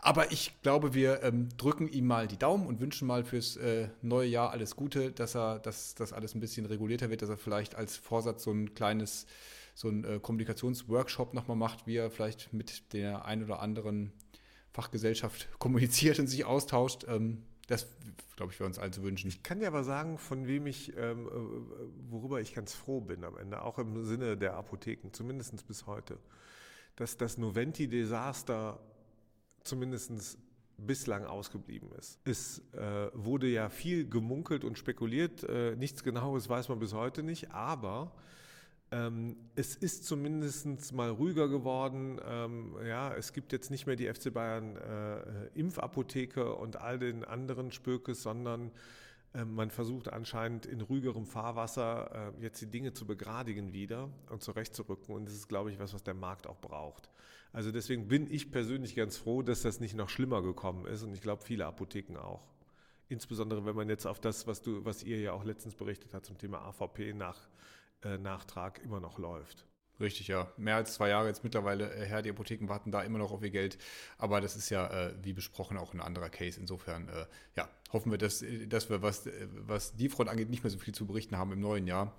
Aber 0.01 0.33
ich 0.33 0.53
glaube, 0.63 0.95
wir 0.95 1.23
ähm, 1.23 1.49
drücken 1.57 1.89
ihm 1.89 2.07
mal 2.07 2.27
die 2.27 2.39
Daumen 2.39 2.67
und 2.67 2.81
wünschen 2.81 3.07
mal 3.07 3.25
fürs 3.25 3.57
äh, 3.57 3.89
neue 4.03 4.29
Jahr 4.29 4.51
alles 4.51 4.75
Gute, 4.75 5.13
dass 5.13 5.37
er, 5.37 5.61
dass 5.61 5.95
das 5.95 6.13
alles 6.13 6.35
ein 6.35 6.41
bisschen 6.41 6.67
regulierter 6.67 7.11
wird, 7.11 7.23
dass 7.23 7.31
er 7.31 7.37
vielleicht 7.37 7.77
als 7.77 7.97
Vorsatz 7.97 8.43
so 8.43 8.51
ein 8.51 8.75
kleines 8.75 9.27
so 9.75 9.89
einen 9.89 10.05
äh, 10.05 10.21
Kommunikationsworkshop 10.21 11.35
nochmal 11.35 11.57
macht, 11.57 11.87
wie 11.87 11.97
er 11.97 12.11
vielleicht 12.11 12.53
mit 12.53 12.93
der 12.93 13.25
ein 13.25 13.43
oder 13.43 13.61
anderen 13.61 14.13
Fachgesellschaft 14.73 15.49
kommuniziert 15.59 16.19
und 16.19 16.29
sich 16.29 16.45
austauscht. 16.45 17.05
Ähm, 17.09 17.43
das, 17.67 17.87
glaube 18.37 18.53
ich, 18.53 18.61
wir 18.61 18.67
uns 18.67 18.79
allen 18.79 18.93
zu 18.93 19.03
wünschen. 19.03 19.29
Ich 19.29 19.43
kann 19.43 19.59
dir 19.59 19.69
aber 19.69 19.85
sagen, 19.85 20.19
von 20.19 20.47
wem 20.47 20.67
ich, 20.67 20.97
ähm, 20.97 21.27
äh, 21.27 22.11
worüber 22.11 22.41
ich 22.41 22.55
ganz 22.55 22.75
froh 22.75 23.01
bin 23.01 23.25
am 23.25 23.37
Ende, 23.37 23.63
auch 23.63 23.79
im 23.79 24.05
Sinne 24.05 24.37
der 24.37 24.55
Apotheken, 24.55 25.13
zumindest 25.13 25.67
bis 25.67 25.87
heute, 25.87 26.19
dass 26.97 27.17
das 27.17 27.39
Noventi-Desaster 27.39 28.79
zumindest 29.63 30.39
bislang 30.77 31.25
ausgeblieben 31.25 31.91
ist. 31.93 32.19
Es 32.25 32.63
äh, 32.73 33.09
wurde 33.15 33.47
ja 33.47 33.69
viel 33.69 34.09
gemunkelt 34.09 34.65
und 34.65 34.79
spekuliert, 34.79 35.45
äh, 35.45 35.77
nichts 35.77 36.05
Genaues 36.05 36.49
weiß 36.49 36.69
man 36.69 36.81
bis 36.81 36.93
heute 36.93 37.23
nicht, 37.23 37.53
aber 37.53 38.13
es 39.57 39.75
ist 39.75 40.05
zumindest 40.05 40.93
mal 40.93 41.11
ruhiger 41.11 41.49
geworden. 41.49 42.21
Ähm, 42.25 42.77
ja, 42.87 43.13
es 43.13 43.33
gibt 43.33 43.53
jetzt 43.53 43.71
nicht 43.71 43.87
mehr 43.87 43.97
die 43.97 44.07
FC 44.07 44.33
Bayern 44.33 44.77
äh, 44.77 45.49
Impfapotheke 45.59 46.55
und 46.55 46.77
all 46.77 47.01
den 47.01 47.25
anderen 47.25 47.73
Spökes, 47.73 48.23
sondern 48.23 48.71
äh, 49.35 49.45
man 49.45 49.71
versucht 49.71 50.13
anscheinend 50.13 50.67
in 50.67 50.81
ruhigerem 50.81 51.27
Fahrwasser 51.27 52.33
äh, 52.39 52.43
jetzt 52.43 52.61
die 52.63 52.71
Dinge 52.71 52.93
zu 52.93 53.07
begradigen 53.07 53.73
wieder 53.73 54.11
und 54.31 54.43
zurechtzurücken. 54.43 55.15
Und 55.15 55.27
das 55.27 55.35
ist, 55.35 55.49
glaube 55.49 55.71
ich, 55.71 55.79
was, 55.79 55.93
was 55.93 56.03
der 56.03 56.15
Markt 56.15 56.47
auch 56.47 56.61
braucht. 56.61 57.11
Also 57.53 57.71
deswegen 57.71 58.09
bin 58.09 58.31
ich 58.31 58.51
persönlich 58.51 58.95
ganz 58.95 59.17
froh, 59.17 59.43
dass 59.43 59.63
das 59.63 59.81
nicht 59.81 59.95
noch 59.95 60.09
schlimmer 60.09 60.43
gekommen 60.43 60.87
ist. 60.87 61.03
Und 61.03 61.15
ich 61.15 61.21
glaube, 61.21 61.43
viele 61.43 61.67
Apotheken 61.67 62.17
auch. 62.17 62.43
Insbesondere 63.09 63.65
wenn 63.67 63.77
man 63.77 63.89
jetzt 63.89 64.07
auf 64.07 64.21
das, 64.21 64.47
was 64.47 64.63
du, 64.63 64.85
was 64.85 65.03
ihr 65.03 65.21
ja 65.21 65.33
auch 65.33 65.45
letztens 65.45 65.75
berichtet 65.75 66.15
habt 66.15 66.27
zum 66.27 66.39
Thema 66.39 66.63
AVP 66.63 67.13
nach 67.13 67.49
Nachtrag 68.19 68.83
immer 68.85 69.01
noch 69.01 69.19
läuft. 69.19 69.67
Richtig, 70.01 70.29
ja. 70.29 70.51
Mehr 70.57 70.77
als 70.77 70.95
zwei 70.95 71.09
Jahre 71.11 71.29
jetzt 71.29 71.45
mittlerweile 71.45 71.93
äh, 71.95 72.05
her. 72.07 72.23
Die 72.23 72.31
Apotheken 72.31 72.69
warten 72.69 72.91
da 72.91 73.03
immer 73.03 73.19
noch 73.19 73.31
auf 73.31 73.43
ihr 73.43 73.51
Geld. 73.51 73.79
Aber 74.19 74.41
das 74.41 74.57
ist 74.57 74.71
ja, 74.71 74.87
äh, 74.89 75.15
wie 75.23 75.33
besprochen, 75.33 75.77
auch 75.77 75.95
ein 75.95 76.01
anderer 76.01 76.31
Case. 76.31 76.59
Insofern, 76.59 77.09
äh, 77.09 77.27
ja, 77.57 77.69
hoffen 77.93 78.11
wir, 78.11 78.19
dass, 78.19 78.43
äh, 78.43 78.67
dass 78.67 78.91
wir, 78.91 79.03
was, 79.03 79.27
äh, 79.27 79.49
was 79.53 79.95
die 79.95 80.09
Front 80.09 80.31
angeht, 80.31 80.51
nicht 80.51 80.65
mehr 80.65 80.71
so 80.71 80.79
viel 80.79 80.95
zu 80.95 81.07
berichten 81.07 81.39
haben 81.39 81.53
im 81.53 81.61
neuen 81.61 81.87
Jahr. 81.87 82.17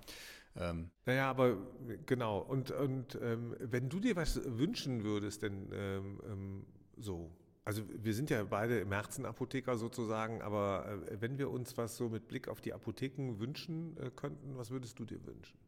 Ähm. 0.56 0.90
Naja, 1.04 1.28
aber 1.28 1.58
genau. 2.06 2.38
Und, 2.38 2.70
und 2.70 3.18
ähm, 3.22 3.54
wenn 3.60 3.90
du 3.90 4.00
dir 4.00 4.16
was 4.16 4.40
wünschen 4.44 5.04
würdest, 5.04 5.42
denn 5.42 5.70
ähm, 5.72 6.20
ähm 6.26 6.66
so, 6.98 7.30
also 7.66 7.82
wir 7.90 8.14
sind 8.14 8.30
ja 8.30 8.42
beide 8.44 8.78
im 8.78 8.90
Herzen 8.90 9.26
Apotheker 9.26 9.76
sozusagen, 9.76 10.40
aber 10.40 11.02
äh, 11.10 11.20
wenn 11.20 11.36
wir 11.36 11.50
uns 11.50 11.76
was 11.76 11.98
so 11.98 12.08
mit 12.08 12.26
Blick 12.26 12.48
auf 12.48 12.62
die 12.62 12.72
Apotheken 12.72 13.38
wünschen 13.38 13.94
könnten, 14.16 14.56
was 14.56 14.70
würdest 14.70 14.98
du 14.98 15.04
dir 15.04 15.22
wünschen? 15.26 15.58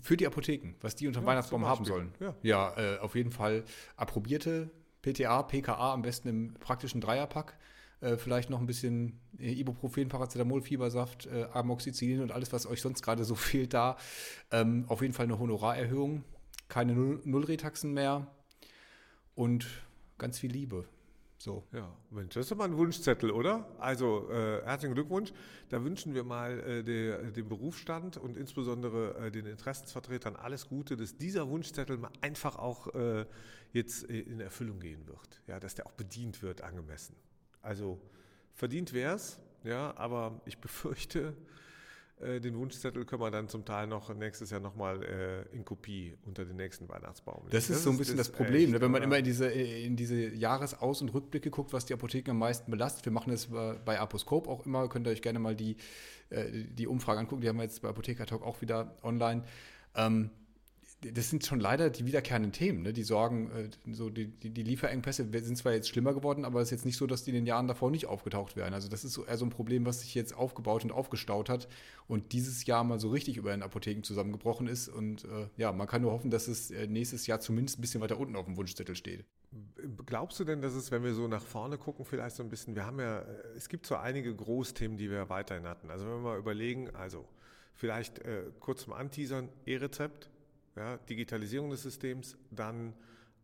Für 0.00 0.16
die 0.16 0.26
Apotheken, 0.26 0.74
was 0.80 0.94
die 0.94 1.06
unter 1.06 1.20
dem 1.20 1.24
ja, 1.24 1.30
Weihnachtsbaum 1.30 1.66
haben 1.66 1.84
sollen. 1.84 2.12
Ja, 2.20 2.34
ja 2.42 2.76
äh, 2.76 2.98
auf 2.98 3.14
jeden 3.14 3.30
Fall 3.30 3.64
approbierte 3.96 4.70
PTA, 5.02 5.42
PKA, 5.42 5.92
am 5.92 6.02
besten 6.02 6.28
im 6.28 6.54
praktischen 6.54 7.00
Dreierpack. 7.00 7.56
Äh, 8.00 8.16
vielleicht 8.16 8.50
noch 8.50 8.60
ein 8.60 8.66
bisschen 8.66 9.20
äh, 9.38 9.52
Ibuprofen, 9.52 10.08
Paracetamol, 10.08 10.60
Fiebersaft, 10.60 11.26
äh, 11.26 11.46
Amoxicillin 11.52 12.20
und 12.20 12.32
alles, 12.32 12.52
was 12.52 12.66
euch 12.66 12.82
sonst 12.82 13.02
gerade 13.02 13.24
so 13.24 13.34
fehlt 13.36 13.74
da. 13.74 13.96
Ähm, 14.50 14.84
auf 14.88 15.02
jeden 15.02 15.14
Fall 15.14 15.24
eine 15.24 15.38
Honorarerhöhung, 15.38 16.24
keine 16.68 16.94
Nullretaxen 16.94 17.92
mehr 17.92 18.26
und 19.34 19.66
ganz 20.18 20.38
viel 20.38 20.50
Liebe. 20.50 20.84
So. 21.42 21.66
Ja, 21.72 21.92
Mensch, 22.10 22.34
das 22.34 22.44
ist 22.44 22.52
doch 22.52 22.56
mal 22.56 22.66
ein 22.66 22.76
Wunschzettel, 22.76 23.32
oder? 23.32 23.68
Also 23.80 24.30
äh, 24.30 24.62
herzlichen 24.62 24.94
Glückwunsch. 24.94 25.32
Da 25.70 25.82
wünschen 25.82 26.14
wir 26.14 26.22
mal 26.22 26.60
äh, 26.60 26.84
der, 26.84 27.32
dem 27.32 27.48
Berufsstand 27.48 28.16
und 28.16 28.36
insbesondere 28.36 29.16
äh, 29.16 29.32
den 29.32 29.46
Interessensvertretern 29.46 30.36
alles 30.36 30.68
Gute, 30.68 30.96
dass 30.96 31.16
dieser 31.16 31.48
Wunschzettel 31.48 31.98
mal 31.98 32.12
einfach 32.20 32.54
auch 32.54 32.94
äh, 32.94 33.26
jetzt 33.72 34.04
in 34.04 34.38
Erfüllung 34.38 34.78
gehen 34.78 35.08
wird. 35.08 35.42
Ja, 35.48 35.58
dass 35.58 35.74
der 35.74 35.88
auch 35.88 35.92
bedient 35.94 36.42
wird 36.44 36.62
angemessen. 36.62 37.16
Also 37.60 38.00
verdient 38.54 38.92
wäre 38.92 39.16
es, 39.16 39.40
ja, 39.64 39.96
aber 39.96 40.40
ich 40.44 40.58
befürchte, 40.58 41.34
den 42.22 42.56
Wunschzettel 42.56 43.04
können 43.04 43.22
wir 43.22 43.30
dann 43.30 43.48
zum 43.48 43.64
Teil 43.64 43.86
noch 43.86 44.14
nächstes 44.14 44.50
Jahr 44.50 44.60
nochmal 44.60 45.02
äh, 45.02 45.54
in 45.54 45.64
Kopie 45.64 46.16
unter 46.24 46.44
den 46.44 46.56
nächsten 46.56 46.88
Weihnachtsbaum. 46.88 47.42
Das, 47.50 47.66
das 47.66 47.78
ist 47.78 47.82
so 47.84 47.90
ein 47.90 47.98
bisschen 47.98 48.16
das, 48.16 48.28
das 48.28 48.36
Problem, 48.36 48.64
echt, 48.64 48.72
ne? 48.72 48.80
wenn 48.80 48.90
man 48.90 49.02
immer 49.02 49.18
in 49.18 49.24
diese, 49.24 49.46
in 49.46 49.96
diese 49.96 50.28
Jahresaus- 50.34 51.02
und 51.02 51.12
Rückblicke 51.12 51.50
guckt, 51.50 51.72
was 51.72 51.86
die 51.86 51.94
Apotheken 51.94 52.30
am 52.30 52.38
meisten 52.38 52.70
belastet. 52.70 53.04
Wir 53.04 53.12
machen 53.12 53.30
das 53.30 53.48
bei 53.48 53.98
Aposkop 53.98 54.48
auch 54.48 54.64
immer, 54.66 54.88
könnt 54.88 55.06
ihr 55.06 55.10
euch 55.10 55.22
gerne 55.22 55.38
mal 55.38 55.56
die, 55.56 55.76
äh, 56.30 56.44
die 56.50 56.86
Umfrage 56.86 57.20
angucken, 57.20 57.42
die 57.42 57.48
haben 57.48 57.56
wir 57.56 57.64
jetzt 57.64 57.82
bei 57.82 57.88
Apotheker 57.88 58.26
Talk 58.26 58.42
auch 58.42 58.60
wieder 58.60 58.96
online. 59.02 59.42
Ähm, 59.94 60.30
das 61.02 61.30
sind 61.30 61.44
schon 61.44 61.58
leider 61.58 61.90
die 61.90 62.06
wiederkehrenden 62.06 62.52
Themen. 62.52 62.82
Ne? 62.82 62.92
Die 62.92 63.02
Sorgen, 63.02 63.50
äh, 63.50 63.68
so 63.92 64.08
die, 64.08 64.28
die, 64.28 64.50
die, 64.50 64.62
Lieferengpässe 64.62 65.26
sind 65.42 65.56
zwar 65.56 65.72
jetzt 65.72 65.88
schlimmer 65.88 66.14
geworden, 66.14 66.44
aber 66.44 66.60
es 66.60 66.68
ist 66.68 66.70
jetzt 66.70 66.84
nicht 66.84 66.96
so, 66.96 67.06
dass 67.06 67.24
die 67.24 67.30
in 67.30 67.36
den 67.36 67.46
Jahren 67.46 67.66
davor 67.66 67.90
nicht 67.90 68.06
aufgetaucht 68.06 68.56
wären. 68.56 68.72
Also 68.72 68.88
das 68.88 69.04
ist 69.04 69.12
so 69.12 69.24
eher 69.24 69.36
so 69.36 69.44
ein 69.44 69.50
Problem, 69.50 69.84
was 69.84 70.00
sich 70.00 70.14
jetzt 70.14 70.34
aufgebaut 70.34 70.84
und 70.84 70.92
aufgestaut 70.92 71.48
hat 71.48 71.68
und 72.06 72.32
dieses 72.32 72.66
Jahr 72.66 72.84
mal 72.84 73.00
so 73.00 73.10
richtig 73.10 73.36
über 73.36 73.50
den 73.50 73.62
Apotheken 73.62 74.02
zusammengebrochen 74.02 74.68
ist. 74.68 74.88
Und 74.88 75.24
äh, 75.24 75.48
ja, 75.56 75.72
man 75.72 75.86
kann 75.88 76.02
nur 76.02 76.12
hoffen, 76.12 76.30
dass 76.30 76.48
es 76.48 76.70
äh, 76.70 76.86
nächstes 76.86 77.26
Jahr 77.26 77.40
zumindest 77.40 77.78
ein 77.78 77.82
bisschen 77.82 78.00
weiter 78.00 78.18
unten 78.18 78.36
auf 78.36 78.46
dem 78.46 78.56
Wunschzettel 78.56 78.94
steht. 78.94 79.24
Glaubst 80.06 80.38
du 80.40 80.44
denn, 80.44 80.62
dass 80.62 80.74
es, 80.74 80.90
wenn 80.90 81.02
wir 81.02 81.14
so 81.14 81.26
nach 81.26 81.42
vorne 81.42 81.78
gucken, 81.78 82.04
vielleicht 82.04 82.36
so 82.36 82.42
ein 82.42 82.48
bisschen, 82.48 82.74
wir 82.74 82.86
haben 82.86 83.00
ja, 83.00 83.20
äh, 83.20 83.24
es 83.56 83.68
gibt 83.68 83.86
so 83.86 83.96
einige 83.96 84.34
Großthemen, 84.34 84.96
die 84.96 85.10
wir 85.10 85.28
weiterhin 85.28 85.66
hatten. 85.66 85.90
Also 85.90 86.06
wenn 86.06 86.12
wir 86.12 86.20
mal 86.20 86.38
überlegen, 86.38 86.90
also 86.94 87.26
vielleicht 87.74 88.20
äh, 88.20 88.44
kurz 88.60 88.82
zum 88.82 88.92
Anteasern, 88.92 89.48
E-Rezept, 89.66 90.30
ja, 90.76 90.96
Digitalisierung 90.98 91.70
des 91.70 91.82
Systems, 91.82 92.36
dann 92.50 92.94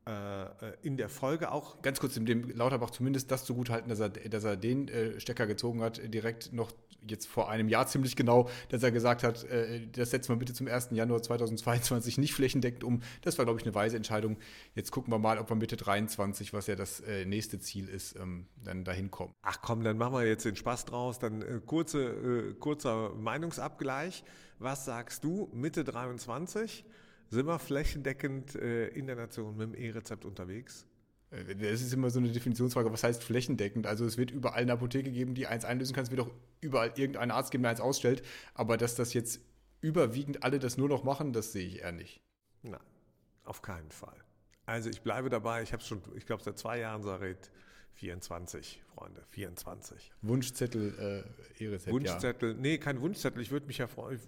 äh, 0.08 0.72
in 0.82 0.96
der 0.96 1.08
Folge 1.08 1.52
auch. 1.52 1.82
Ganz 1.82 2.00
kurz, 2.00 2.14
dem 2.14 2.50
Lauterbach 2.50 2.90
zumindest 2.90 3.30
das 3.30 3.44
zugutehalten, 3.44 3.88
dass 3.88 4.00
er, 4.00 4.08
dass 4.08 4.44
er 4.44 4.56
den 4.56 4.88
äh, 4.88 5.20
Stecker 5.20 5.46
gezogen 5.46 5.82
hat, 5.82 6.00
direkt 6.12 6.52
noch 6.52 6.72
jetzt 7.06 7.26
vor 7.26 7.50
einem 7.50 7.68
Jahr 7.68 7.86
ziemlich 7.86 8.16
genau, 8.16 8.48
dass 8.70 8.82
er 8.82 8.90
gesagt 8.90 9.22
hat, 9.22 9.44
äh, 9.44 9.86
das 9.92 10.10
setzen 10.10 10.30
wir 10.30 10.36
bitte 10.36 10.52
zum 10.52 10.66
1. 10.66 10.88
Januar 10.92 11.22
2022 11.22 12.18
nicht 12.18 12.34
flächendeckend 12.34 12.84
um. 12.84 13.02
Das 13.22 13.38
war, 13.38 13.44
glaube 13.44 13.60
ich, 13.60 13.66
eine 13.66 13.74
weise 13.74 13.96
Entscheidung. 13.96 14.38
Jetzt 14.74 14.90
gucken 14.90 15.12
wir 15.12 15.18
mal, 15.18 15.38
ob 15.38 15.50
wir 15.50 15.56
Mitte 15.56 15.76
23, 15.76 16.52
was 16.52 16.66
ja 16.66 16.74
das 16.74 17.00
äh, 17.00 17.24
nächste 17.24 17.60
Ziel 17.60 17.88
ist, 17.88 18.16
ähm, 18.16 18.46
dann 18.64 18.84
dahin 18.84 19.10
kommen. 19.10 19.34
Ach 19.42 19.60
komm, 19.62 19.84
dann 19.84 19.98
machen 19.98 20.14
wir 20.14 20.26
jetzt 20.26 20.44
den 20.44 20.56
Spaß 20.56 20.86
draus. 20.86 21.18
Dann 21.18 21.42
äh, 21.42 21.60
kurze, 21.64 22.02
äh, 22.02 22.54
kurzer 22.54 23.14
Meinungsabgleich. 23.14 24.24
Was 24.58 24.84
sagst 24.86 25.22
du, 25.22 25.48
Mitte 25.52 25.84
23? 25.84 26.84
Sind 27.30 27.46
wir 27.46 27.58
flächendeckend 27.58 28.54
äh, 28.54 28.88
in 28.88 29.06
der 29.06 29.16
Nation 29.16 29.56
mit 29.56 29.68
dem 29.68 29.74
E-Rezept 29.74 30.24
unterwegs? 30.24 30.86
Äh, 31.30 31.54
das 31.56 31.82
ist 31.82 31.92
immer 31.92 32.10
so 32.10 32.18
eine 32.18 32.30
Definitionsfrage, 32.30 32.90
was 32.90 33.04
heißt 33.04 33.22
flächendeckend? 33.22 33.86
Also 33.86 34.06
es 34.06 34.16
wird 34.16 34.30
überall 34.30 34.62
eine 34.62 34.72
Apotheke 34.72 35.10
geben, 35.10 35.34
die 35.34 35.46
eins 35.46 35.64
einlösen 35.64 35.94
kann, 35.94 36.04
es 36.04 36.10
wird 36.10 36.20
auch 36.20 36.30
überall 36.60 36.92
irgendeinen 36.96 37.30
Arzt 37.30 37.50
geben, 37.50 37.62
der 37.62 37.70
eins 37.72 37.80
ausstellt, 37.80 38.22
aber 38.54 38.76
dass 38.76 38.94
das 38.94 39.12
jetzt 39.12 39.40
überwiegend 39.80 40.42
alle 40.42 40.58
das 40.58 40.76
nur 40.76 40.88
noch 40.88 41.04
machen, 41.04 41.32
das 41.32 41.52
sehe 41.52 41.66
ich 41.66 41.80
eher 41.80 41.92
nicht. 41.92 42.20
Nein, 42.62 42.80
auf 43.44 43.62
keinen 43.62 43.90
Fall. 43.90 44.16
Also 44.66 44.90
ich 44.90 45.02
bleibe 45.02 45.28
dabei, 45.28 45.62
ich 45.62 45.72
habe 45.72 45.82
schon, 45.82 46.02
ich 46.16 46.26
glaube 46.26 46.42
seit 46.42 46.58
zwei 46.58 46.78
Jahren 46.78 47.02
sage 47.02 47.36
24, 47.98 48.80
Freunde, 48.94 49.24
24. 49.30 50.12
Wunschzettel, 50.22 51.24
äh, 51.58 51.64
E-Rezept, 51.64 51.92
Wunschzettel, 51.92 52.52
ja. 52.52 52.56
nee, 52.56 52.78
kein 52.78 53.00
Wunschzettel. 53.00 53.42
Ich 53.42 53.50
würde 53.50 53.66
mich 53.66 53.78
ja 53.78 53.88
freuen, 53.88 54.20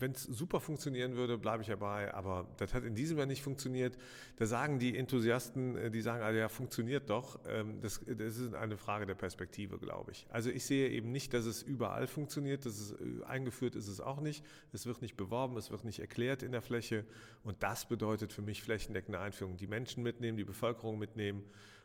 wenn 0.00 0.10
es 0.10 0.24
super 0.24 0.58
funktionieren 0.58 1.14
würde, 1.14 1.38
bleibe 1.38 1.62
ich 1.62 1.68
dabei. 1.68 2.12
Aber 2.12 2.48
das 2.56 2.74
hat 2.74 2.82
in 2.82 2.96
diesem 2.96 3.16
Jahr 3.16 3.28
nicht 3.28 3.42
funktioniert. 3.42 3.96
Da 4.36 4.46
sagen 4.46 4.80
die 4.80 4.98
Enthusiasten, 4.98 5.76
äh, 5.76 5.90
die 5.92 6.00
sagen, 6.00 6.24
also 6.24 6.36
ja, 6.36 6.48
funktioniert 6.48 7.08
doch. 7.08 7.38
Ähm, 7.48 7.80
das, 7.80 8.00
das 8.04 8.36
ist 8.36 8.54
eine 8.54 8.76
Frage 8.76 9.06
der 9.06 9.14
Perspektive, 9.14 9.78
glaube 9.78 10.10
ich. 10.10 10.26
Also 10.30 10.50
ich 10.50 10.64
sehe 10.64 10.88
eben 10.88 11.12
nicht, 11.12 11.32
dass 11.32 11.44
es 11.44 11.62
überall 11.62 12.08
funktioniert. 12.08 12.66
Das 12.66 12.80
ist, 12.80 12.92
äh, 13.00 13.24
eingeführt 13.26 13.76
ist 13.76 13.86
es 13.86 14.00
auch 14.00 14.20
nicht. 14.20 14.44
Es 14.72 14.86
wird 14.86 15.02
nicht 15.02 15.16
beworben, 15.16 15.56
es 15.56 15.70
wird 15.70 15.84
nicht 15.84 16.00
erklärt 16.00 16.42
in 16.42 16.50
der 16.50 16.62
Fläche. 16.62 17.04
Und 17.44 17.62
das 17.62 17.86
bedeutet 17.86 18.32
für 18.32 18.42
mich 18.42 18.60
flächendeckende 18.60 19.20
Einführung. 19.20 19.56
Die 19.56 19.68
Menschen 19.68 20.02
mitnehmen, 20.02 20.36
die 20.36 20.44
Bevölkerung 20.44 20.98
mitnehmen. 20.98 21.44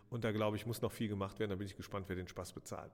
Und 0.10 0.24
da 0.24 0.32
glaube 0.32 0.58
ich, 0.58 0.66
muss 0.66 0.82
noch 0.82 0.92
viel 0.92 1.08
gemacht 1.08 1.40
werden. 1.40 1.52
Da 1.52 1.56
bin 1.56 1.68
ich 1.68 1.76
gespannt, 1.76 2.06
wer 2.10 2.16
den 2.16 2.28
Spaß 2.28 2.54
bezahlt. 2.54 2.92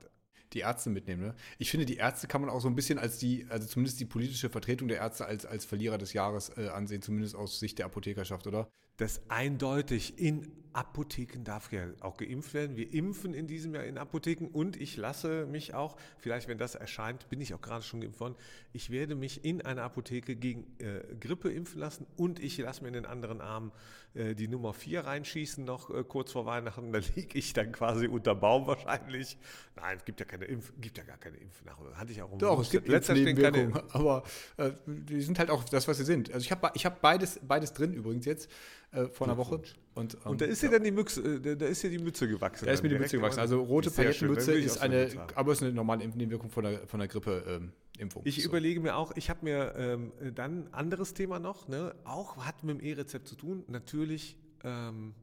Die 0.52 0.60
Ärzte 0.60 0.90
mitnehmen, 0.90 1.22
ne? 1.22 1.34
Ich 1.58 1.70
finde, 1.70 1.86
die 1.86 1.96
Ärzte 1.96 2.28
kann 2.28 2.40
man 2.40 2.50
auch 2.50 2.60
so 2.60 2.68
ein 2.68 2.76
bisschen 2.76 2.98
als 2.98 3.18
die, 3.18 3.46
also 3.48 3.66
zumindest 3.66 3.98
die 3.98 4.04
politische 4.04 4.48
Vertretung 4.48 4.86
der 4.86 4.98
Ärzte 4.98 5.26
als, 5.26 5.44
als 5.44 5.64
Verlierer 5.64 5.98
des 5.98 6.12
Jahres 6.12 6.56
äh, 6.56 6.68
ansehen, 6.68 7.02
zumindest 7.02 7.34
aus 7.34 7.58
Sicht 7.58 7.78
der 7.78 7.86
Apothekerschaft, 7.86 8.46
oder? 8.46 8.68
Das 8.96 9.20
eindeutig 9.28 10.18
in 10.18 10.50
Apotheken 10.76 11.42
darf 11.42 11.72
ja 11.72 11.86
auch 12.00 12.18
geimpft 12.18 12.52
werden. 12.52 12.76
Wir 12.76 12.92
impfen 12.92 13.32
in 13.32 13.46
diesem 13.46 13.74
Jahr 13.74 13.84
in 13.84 13.96
Apotheken 13.96 14.46
und 14.52 14.78
ich 14.78 14.96
lasse 14.98 15.46
mich 15.46 15.72
auch, 15.72 15.96
vielleicht 16.18 16.48
wenn 16.48 16.58
das 16.58 16.74
erscheint, 16.74 17.28
bin 17.30 17.40
ich 17.40 17.54
auch 17.54 17.62
gerade 17.62 17.82
schon 17.82 18.02
geimpft 18.02 18.20
worden, 18.20 18.36
ich 18.74 18.90
werde 18.90 19.14
mich 19.14 19.42
in 19.44 19.62
einer 19.62 19.82
Apotheke 19.82 20.36
gegen 20.36 20.66
äh, 20.78 21.00
Grippe 21.18 21.50
impfen 21.50 21.80
lassen 21.80 22.06
und 22.16 22.40
ich 22.40 22.58
lasse 22.58 22.82
mir 22.82 22.88
in 22.88 22.94
den 22.94 23.06
anderen 23.06 23.40
Arm 23.40 23.72
äh, 24.12 24.34
die 24.34 24.48
Nummer 24.48 24.74
4 24.74 25.00
reinschießen, 25.06 25.64
noch 25.64 25.88
äh, 25.88 26.04
kurz 26.04 26.32
vor 26.32 26.44
Weihnachten. 26.44 26.92
Da 26.96 27.00
liege 27.14 27.38
ich 27.38 27.52
dann 27.52 27.72
quasi 27.72 28.06
unter 28.06 28.34
Baum 28.34 28.66
wahrscheinlich. 28.66 29.38
Nein, 29.76 29.96
es 29.96 30.04
gibt 30.04 30.20
ja 30.20 30.26
keine 30.26 30.44
Impf, 30.44 30.72
gibt 30.80 30.98
ja 30.98 31.04
gar 31.04 31.18
keine 31.18 31.36
Impfnachweise. 31.38 31.96
Hatte 31.96 32.12
ich 32.12 32.22
auch 32.22 32.36
Doch, 32.38 32.60
es 32.60 32.70
gibt 32.70 32.88
Impfnebenwirkungen, 32.88 33.80
aber 33.92 34.22
äh, 34.58 34.72
die 34.86 35.22
sind 35.22 35.38
halt 35.38 35.50
auch 35.50 35.64
das, 35.64 35.88
was 35.88 35.96
sie 35.96 36.04
sind. 36.04 36.32
Also 36.32 36.44
ich 36.44 36.50
habe 36.50 36.70
ich 36.74 36.84
hab 36.84 37.00
beides, 37.00 37.40
beides 37.46 37.72
drin 37.72 37.94
übrigens 37.94 38.26
jetzt 38.26 38.50
äh, 38.92 39.06
vor 39.08 39.26
einer 39.26 39.36
Woche. 39.36 39.60
Und, 39.94 40.14
ähm, 40.14 40.20
und 40.24 40.40
da 40.40 40.46
ist 40.46 40.62
ja 40.62 40.70
dann 40.70 40.84
die 40.84 40.90
Mütze, 40.90 41.20
äh, 41.22 41.56
da 41.56 41.66
ist 41.66 41.82
ja 41.82 41.90
die 41.90 41.98
Mütze 41.98 42.28
gewachsen. 42.28 42.66
Da 42.66 42.72
ist 42.72 42.82
mir 42.82 42.88
die 42.88 42.98
Mütze 42.98 43.16
gewachsen. 43.16 43.40
Also 43.40 43.62
rote 43.62 43.90
Paillettenmütze 43.90 44.52
ist 44.52 44.78
eine, 44.78 45.10
aber 45.34 45.52
ist 45.52 45.62
eine 45.62 45.72
normale 45.72 46.06
Nebenwirkung 46.06 46.50
von 46.50 46.64
der, 46.64 46.86
von 46.86 47.00
der 47.00 47.08
Grippe-Impfung. 47.08 48.22
Ähm, 48.22 48.28
ich 48.28 48.42
so. 48.42 48.48
überlege 48.48 48.80
mir 48.80 48.96
auch, 48.96 49.12
ich 49.16 49.30
habe 49.30 49.40
mir 49.44 49.74
ähm, 49.76 50.12
dann 50.34 50.64
ein 50.64 50.74
anderes 50.74 51.14
Thema 51.14 51.38
noch, 51.38 51.68
ne? 51.68 51.94
auch 52.04 52.44
hat 52.44 52.62
mit 52.62 52.78
dem 52.78 52.84
E-Rezept 52.84 53.26
zu 53.26 53.36
tun. 53.36 53.64
Natürlich, 53.68 54.38
ähm, 54.64 55.14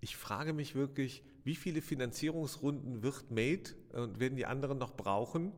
ich 0.00 0.16
frage 0.16 0.52
mich 0.52 0.74
wirklich, 0.74 1.22
wie 1.44 1.56
viele 1.56 1.82
Finanzierungsrunden 1.82 3.02
wird 3.02 3.30
Made 3.30 3.70
und 3.92 4.20
werden 4.20 4.36
die 4.36 4.46
anderen 4.46 4.78
noch 4.78 4.96
brauchen? 4.96 5.52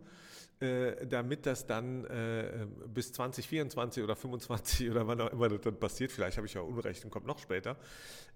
Äh, 0.61 1.07
damit 1.09 1.47
das 1.47 1.67
dann 1.67 2.05
äh, 2.05 2.67
bis 2.87 3.13
2024 3.13 4.05
oder 4.05 4.15
2025 4.15 4.91
oder 4.93 5.07
wann 5.07 5.21
auch 5.21 5.33
immer 5.33 5.49
das 5.49 5.61
dann 5.63 5.79
passiert, 5.79 6.13
vielleicht 6.13 6.37
habe 6.37 6.47
ich 6.47 6.55
ja 6.55 6.61
Unrecht 6.61 7.05
und 7.05 7.11
kommt 7.11 7.27
noch 7.27 7.41
später, 7.41 7.77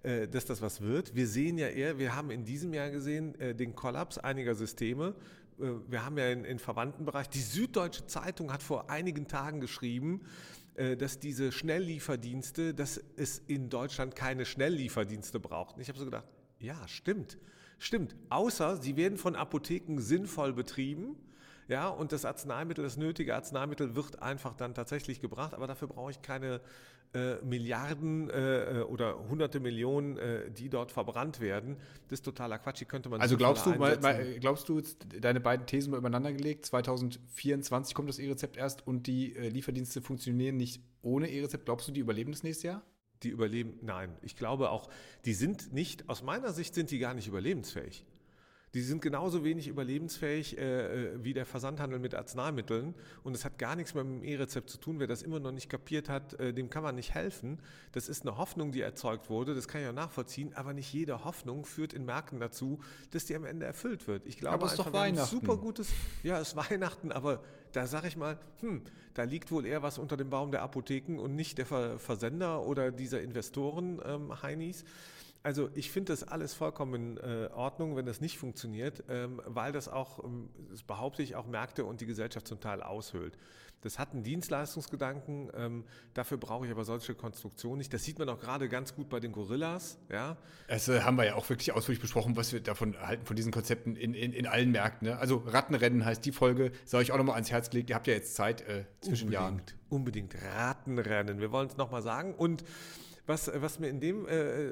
äh, 0.03 0.27
dass 0.27 0.45
das 0.45 0.61
was 0.61 0.81
wird. 0.81 1.15
Wir 1.15 1.27
sehen 1.27 1.57
ja 1.57 1.67
eher, 1.67 1.97
wir 1.97 2.13
haben 2.15 2.29
in 2.29 2.43
diesem 2.43 2.73
Jahr 2.73 2.89
gesehen 2.89 3.39
äh, 3.39 3.55
den 3.55 3.73
Kollaps 3.73 4.17
einiger 4.17 4.53
Systeme. 4.53 5.15
Äh, 5.59 5.69
wir 5.87 6.03
haben 6.03 6.17
ja 6.17 6.29
in, 6.29 6.43
in 6.43 6.59
Verwandtenbereich, 6.59 7.29
die 7.29 7.39
Süddeutsche 7.39 8.05
Zeitung 8.05 8.51
hat 8.51 8.63
vor 8.63 8.89
einigen 8.89 9.27
Tagen 9.27 9.61
geschrieben, 9.61 10.21
dass 10.97 11.19
diese 11.19 11.51
Schnelllieferdienste, 11.51 12.73
dass 12.73 13.03
es 13.17 13.39
in 13.47 13.69
Deutschland 13.69 14.15
keine 14.15 14.45
Schnelllieferdienste 14.45 15.37
braucht. 15.37 15.77
Ich 15.77 15.89
habe 15.89 15.99
so 15.99 16.05
gedacht, 16.05 16.23
ja, 16.57 16.87
stimmt, 16.87 17.37
stimmt. 17.79 18.15
Außer 18.29 18.77
sie 18.77 18.95
werden 18.95 19.17
von 19.17 19.35
Apotheken 19.35 19.99
sinnvoll 19.99 20.53
betrieben 20.53 21.17
ja, 21.69 21.87
und 21.87 22.11
das 22.11 22.25
Arzneimittel, 22.25 22.83
das 22.83 22.97
nötige 22.97 23.35
Arzneimittel 23.35 23.95
wird 23.95 24.21
einfach 24.21 24.55
dann 24.55 24.73
tatsächlich 24.73 25.21
gebracht, 25.21 25.53
aber 25.53 25.67
dafür 25.67 25.87
brauche 25.87 26.09
ich 26.09 26.21
keine 26.23 26.61
äh, 27.13 27.35
Milliarden 27.43 28.29
äh, 28.29 28.79
äh, 28.79 28.81
oder 28.81 29.17
hunderte 29.29 29.59
Millionen, 29.59 30.17
äh, 30.17 30.49
die 30.49 30.69
dort 30.69 30.91
verbrannt 30.91 31.39
werden. 31.39 31.77
Das 32.07 32.19
ist 32.19 32.23
totaler 32.23 32.57
Quatsch. 32.57 32.81
Die 32.81 32.85
könnte 32.85 33.09
man 33.09 33.21
also 33.21 33.37
glaubst 33.37 33.67
du, 33.67 33.71
mal, 33.71 33.99
mal, 33.99 34.39
glaubst 34.39 34.67
du, 34.67 34.81
deine 35.19 35.39
beiden 35.39 35.67
Thesen 35.67 35.91
mal 35.91 35.97
übereinander 35.97 36.33
gelegt, 36.33 36.65
2024 36.65 37.93
kommt 37.93 38.09
das 38.09 38.17
E-Rezept 38.17 38.57
erst 38.57 38.85
und 38.85 39.05
die 39.05 39.35
äh, 39.35 39.49
Lieferdienste 39.49 40.01
funktionieren 40.01 40.57
nicht 40.57 40.81
ohne 41.03 41.29
E-Rezept. 41.29 41.65
Glaubst 41.65 41.87
du, 41.87 41.91
die 41.91 41.99
überleben 41.99 42.31
das 42.31 42.41
nächste 42.41 42.67
Jahr? 42.67 42.83
Die 43.21 43.29
überleben, 43.29 43.77
nein. 43.81 44.15
Ich 44.21 44.35
glaube 44.35 44.71
auch, 44.71 44.89
die 45.25 45.33
sind 45.33 45.73
nicht, 45.73 46.09
aus 46.09 46.23
meiner 46.23 46.51
Sicht 46.53 46.73
sind 46.73 46.89
die 46.89 46.99
gar 46.99 47.13
nicht 47.13 47.27
überlebensfähig. 47.27 48.05
Die 48.73 48.81
sind 48.81 49.01
genauso 49.01 49.43
wenig 49.43 49.67
überlebensfähig 49.67 50.57
äh, 50.57 51.13
äh, 51.13 51.23
wie 51.23 51.33
der 51.33 51.45
Versandhandel 51.45 51.99
mit 51.99 52.13
Arzneimitteln. 52.13 52.93
Und 53.23 53.35
es 53.35 53.43
hat 53.43 53.57
gar 53.57 53.75
nichts 53.75 53.95
mehr 53.95 54.03
mit 54.03 54.21
dem 54.21 54.23
E-Rezept 54.23 54.69
zu 54.69 54.77
tun. 54.77 54.99
Wer 54.99 55.07
das 55.07 55.23
immer 55.23 55.39
noch 55.39 55.51
nicht 55.51 55.69
kapiert 55.69 56.07
hat, 56.07 56.39
äh, 56.39 56.53
dem 56.53 56.69
kann 56.69 56.83
man 56.83 56.95
nicht 56.95 57.15
helfen. 57.15 57.59
Das 57.93 58.09
ist 58.09 58.21
eine 58.21 58.37
Hoffnung, 58.37 58.71
die 58.71 58.81
erzeugt 58.81 59.29
wurde. 59.29 59.55
Das 59.55 59.67
kann 59.67 59.81
ich 59.81 59.87
auch 59.87 59.93
nachvollziehen. 59.93 60.53
Aber 60.53 60.73
nicht 60.73 60.93
jede 60.93 61.23
Hoffnung 61.25 61.65
führt 61.65 61.93
in 61.93 62.05
Märkten 62.05 62.39
dazu, 62.39 62.79
dass 63.09 63.25
die 63.25 63.35
am 63.35 63.45
Ende 63.45 63.65
erfüllt 63.65 64.07
wird. 64.07 64.25
Ich 64.27 64.37
glaube, 64.37 64.55
aber 64.55 64.65
es 64.67 64.73
ist 64.73 64.79
doch 64.79 64.93
Weihnachten. 64.93 65.29
Super 65.29 65.57
gutes, 65.57 65.89
ja, 66.21 66.39
es 66.39 66.49
ist 66.49 66.55
Weihnachten, 66.55 67.11
aber 67.11 67.41
da 67.71 67.87
sage 67.87 68.07
ich 68.07 68.17
mal, 68.17 68.37
hm, 68.61 68.81
da 69.13 69.23
liegt 69.23 69.51
wohl 69.51 69.65
eher 69.65 69.83
was 69.83 69.97
unter 69.97 70.17
dem 70.17 70.29
Baum 70.29 70.51
der 70.51 70.61
Apotheken 70.61 71.19
und 71.19 71.35
nicht 71.35 71.57
der 71.57 71.65
Versender 71.65 72.65
oder 72.65 72.91
dieser 72.91 73.21
Investoren, 73.21 73.99
ähm, 74.05 74.41
Heinis. 74.41 74.83
Also 75.41 75.69
ich 75.73 75.89
finde 75.91 76.11
das 76.11 76.23
alles 76.23 76.53
vollkommen 76.53 77.17
in 77.17 77.17
äh, 77.17 77.49
Ordnung, 77.53 77.95
wenn 77.95 78.05
das 78.05 78.19
nicht 78.19 78.37
funktioniert, 78.37 79.03
ähm, 79.07 79.41
weil 79.45 79.71
das 79.71 79.87
auch, 79.87 80.23
ähm, 80.23 80.49
das 80.69 80.83
behaupte 80.83 81.23
ich, 81.23 81.35
auch 81.35 81.47
Märkte 81.47 81.85
und 81.85 82.01
die 82.01 82.05
Gesellschaft 82.05 82.47
zum 82.47 82.59
Teil 82.59 82.83
aushöhlt. 82.83 83.37
Das 83.81 83.97
hat 83.97 84.11
einen 84.11 84.23
Dienstleistungsgedanken, 84.23 85.49
ähm, 85.55 85.85
dafür 86.13 86.37
brauche 86.37 86.65
ich 86.65 86.71
aber 86.71 86.83
solche 86.83 87.15
Konstruktionen 87.15 87.77
nicht. 87.77 87.93
Das 87.93 88.03
sieht 88.03 88.19
man 88.19 88.27
auch 88.27 88.39
gerade 88.39 88.67
ganz 88.67 88.93
gut 88.93 89.07
bei 89.07 89.21
den 89.21 89.31
Gorillas. 89.31 89.97
Ja? 90.09 90.35
Das 90.67 90.89
äh, 90.89 91.01
haben 91.01 91.15
wir 91.15 91.25
ja 91.25 91.35
auch 91.35 91.47
wirklich 91.49 91.71
ausführlich 91.71 92.01
besprochen, 92.01 92.35
was 92.35 92.51
wir 92.51 92.59
davon 92.59 92.99
halten, 92.99 93.25
von 93.25 93.37
diesen 93.37 93.53
Konzepten 93.53 93.95
in, 93.95 94.13
in, 94.13 94.33
in 94.33 94.45
allen 94.45 94.71
Märkten. 94.71 95.07
Ne? 95.07 95.17
Also 95.17 95.37
Rattenrennen 95.45 96.03
heißt 96.03 96.25
die 96.25 96.33
Folge, 96.33 96.73
soll 96.83 97.01
ich 97.01 97.13
auch 97.13 97.17
nochmal 97.17 97.35
ans 97.35 97.51
Herz 97.51 97.69
gelegt. 97.69 97.89
Ihr 97.89 97.95
habt 97.95 98.07
ja 98.07 98.13
jetzt 98.13 98.35
Zeit 98.35 98.61
äh, 98.67 98.83
zwischen 98.99 99.27
unbedingt, 99.27 99.31
Jahren. 99.31 99.61
Unbedingt, 99.87 100.35
Rattenrennen. 100.57 101.39
Wir 101.39 101.53
wollen 101.53 101.69
es 101.69 101.77
nochmal 101.77 102.01
sagen 102.01 102.35
und 102.35 102.65
was, 103.29 103.49
was 103.53 103.77
mir 103.77 103.89
in 103.89 103.99
dem, 103.99 104.27
äh, 104.27 104.71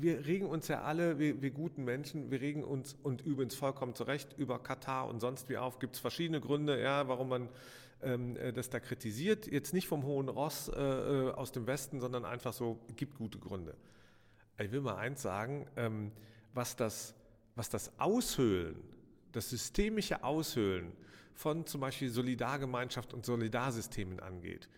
wir 0.00 0.26
regen 0.26 0.46
uns 0.46 0.66
ja 0.66 0.82
alle, 0.82 1.20
wir, 1.20 1.40
wir, 1.40 1.52
guten 1.52 1.84
Menschen, 1.84 2.30
wir 2.32 2.40
regen 2.40 2.64
uns 2.64 2.96
und 3.04 3.22
übrigens 3.22 3.54
vollkommen 3.54 3.94
zurecht 3.94 4.34
über 4.36 4.58
Katar 4.58 5.08
und 5.08 5.20
sonst 5.20 5.48
wie 5.48 5.56
auf. 5.56 5.78
Gibt 5.78 5.94
es 5.94 6.00
verschiedene 6.00 6.40
Gründe, 6.40 6.82
ja, 6.82 7.06
warum 7.06 7.28
man 7.28 7.48
ähm, 8.02 8.36
äh, 8.36 8.52
das 8.52 8.70
da 8.70 8.80
kritisiert. 8.80 9.46
Jetzt 9.46 9.72
nicht 9.72 9.86
vom 9.86 10.02
hohen 10.02 10.28
Ross 10.28 10.68
äh, 10.68 10.80
äh, 10.80 11.30
aus 11.30 11.52
dem 11.52 11.68
Westen, 11.68 12.00
sondern 12.00 12.24
einfach 12.24 12.52
so, 12.52 12.80
gibt 12.96 13.14
gute 13.14 13.38
Gründe. 13.38 13.76
Ich 14.58 14.72
will 14.72 14.80
mal 14.80 14.96
eins 14.96 15.22
sagen, 15.22 15.66
ähm, 15.76 16.10
was, 16.52 16.74
das, 16.74 17.14
was 17.54 17.70
das 17.70 17.92
Aushöhlen, 18.00 18.82
das 19.30 19.48
systemische 19.48 20.24
Aushöhlen 20.24 20.92
von 21.34 21.64
zum 21.66 21.80
Beispiel 21.82 22.10
Solidargemeinschaft 22.10 23.14
und 23.14 23.24
Solidarsystemen 23.24 24.18
angeht, 24.18 24.68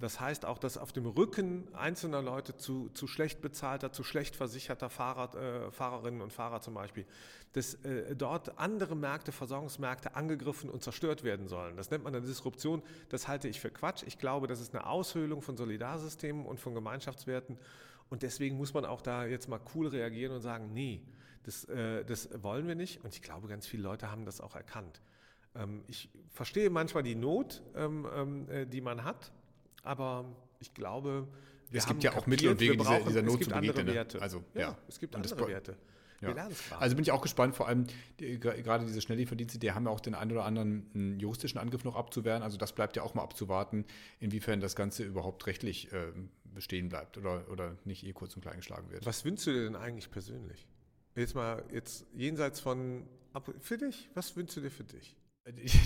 das 0.00 0.18
heißt 0.18 0.44
auch, 0.44 0.58
dass 0.58 0.76
auf 0.76 0.90
dem 0.90 1.06
Rücken 1.06 1.72
einzelner 1.72 2.20
Leute 2.20 2.56
zu, 2.56 2.88
zu 2.94 3.06
schlecht 3.06 3.40
bezahlter, 3.40 3.92
zu 3.92 4.02
schlecht 4.02 4.34
versicherter 4.34 4.90
Fahrer, 4.90 5.36
äh, 5.36 5.70
Fahrerinnen 5.70 6.20
und 6.20 6.32
Fahrer 6.32 6.60
zum 6.60 6.74
Beispiel, 6.74 7.06
dass 7.52 7.74
äh, 7.84 8.16
dort 8.16 8.58
andere 8.58 8.96
Märkte, 8.96 9.30
Versorgungsmärkte 9.30 10.16
angegriffen 10.16 10.68
und 10.68 10.82
zerstört 10.82 11.22
werden 11.22 11.46
sollen. 11.46 11.76
Das 11.76 11.92
nennt 11.92 12.02
man 12.02 12.12
eine 12.12 12.26
Disruption. 12.26 12.82
Das 13.08 13.28
halte 13.28 13.46
ich 13.46 13.60
für 13.60 13.70
Quatsch. 13.70 14.02
Ich 14.04 14.18
glaube, 14.18 14.48
das 14.48 14.60
ist 14.60 14.74
eine 14.74 14.84
Aushöhlung 14.84 15.42
von 15.42 15.56
Solidarsystemen 15.56 16.44
und 16.44 16.58
von 16.58 16.74
Gemeinschaftswerten. 16.74 17.56
Und 18.10 18.24
deswegen 18.24 18.56
muss 18.56 18.74
man 18.74 18.84
auch 18.84 19.00
da 19.00 19.26
jetzt 19.26 19.48
mal 19.48 19.60
cool 19.76 19.86
reagieren 19.86 20.34
und 20.34 20.40
sagen, 20.40 20.72
nee, 20.72 21.02
das, 21.44 21.66
äh, 21.66 22.04
das 22.04 22.30
wollen 22.42 22.66
wir 22.66 22.74
nicht. 22.74 23.04
Und 23.04 23.14
ich 23.14 23.22
glaube, 23.22 23.46
ganz 23.46 23.68
viele 23.68 23.84
Leute 23.84 24.10
haben 24.10 24.24
das 24.24 24.40
auch 24.40 24.56
erkannt. 24.56 25.00
Ähm, 25.54 25.84
ich 25.86 26.10
verstehe 26.30 26.68
manchmal 26.68 27.04
die 27.04 27.14
Not, 27.14 27.62
ähm, 27.76 28.08
ähm, 28.12 28.50
äh, 28.50 28.66
die 28.66 28.80
man 28.80 29.04
hat 29.04 29.30
aber 29.82 30.24
ich 30.60 30.74
glaube, 30.74 31.28
es 31.70 31.86
gibt 31.86 32.02
ja 32.04 32.12
auch 32.12 32.26
Mittel 32.26 32.48
und 32.48 32.60
Wege, 32.60 32.76
brauchen, 32.76 33.06
dieser, 33.06 33.22
Not 33.22 33.44
zu 33.44 33.50
begegnen. 33.50 33.86
Ne? 33.86 34.06
Also, 34.20 34.44
ja, 34.54 34.60
ja. 34.60 34.78
es 34.88 34.98
gibt 34.98 35.14
andere 35.16 35.48
Werte. 35.48 35.76
Ja. 36.20 36.48
Also 36.78 36.94
bin 36.94 37.02
ich 37.02 37.10
auch 37.10 37.20
gespannt, 37.20 37.56
vor 37.56 37.66
allem 37.66 37.86
die, 38.20 38.38
gerade 38.38 38.86
diese 38.86 39.00
Schnelllieferdienste, 39.00 39.58
die 39.58 39.72
haben 39.72 39.86
ja 39.86 39.90
auch 39.90 39.98
den 39.98 40.14
einen 40.14 40.30
oder 40.30 40.44
anderen 40.44 40.88
hm, 40.92 41.18
juristischen 41.18 41.58
Angriff 41.58 41.82
noch 41.82 41.96
abzuwehren. 41.96 42.44
Also 42.44 42.58
das 42.58 42.72
bleibt 42.72 42.96
ja 42.96 43.02
auch 43.02 43.14
mal 43.14 43.22
abzuwarten, 43.22 43.84
inwiefern 44.20 44.60
das 44.60 44.76
Ganze 44.76 45.02
überhaupt 45.02 45.46
rechtlich 45.46 45.92
äh, 45.92 46.12
bestehen 46.54 46.88
bleibt 46.88 47.18
oder, 47.18 47.50
oder 47.50 47.76
nicht 47.84 48.06
eh 48.06 48.12
kurz 48.12 48.36
und 48.36 48.42
klein 48.42 48.58
geschlagen 48.58 48.88
wird. 48.90 49.04
Was 49.04 49.24
wünschst 49.24 49.48
du 49.48 49.52
dir 49.52 49.64
denn 49.64 49.74
eigentlich 49.74 50.10
persönlich? 50.10 50.68
Jetzt 51.16 51.34
mal, 51.34 51.64
jetzt 51.72 52.06
jenseits 52.14 52.60
von, 52.60 53.04
für 53.60 53.78
dich, 53.78 54.08
was 54.14 54.36
wünschst 54.36 54.56
du 54.56 54.60
dir 54.60 54.70
für 54.70 54.84
dich? 54.84 55.16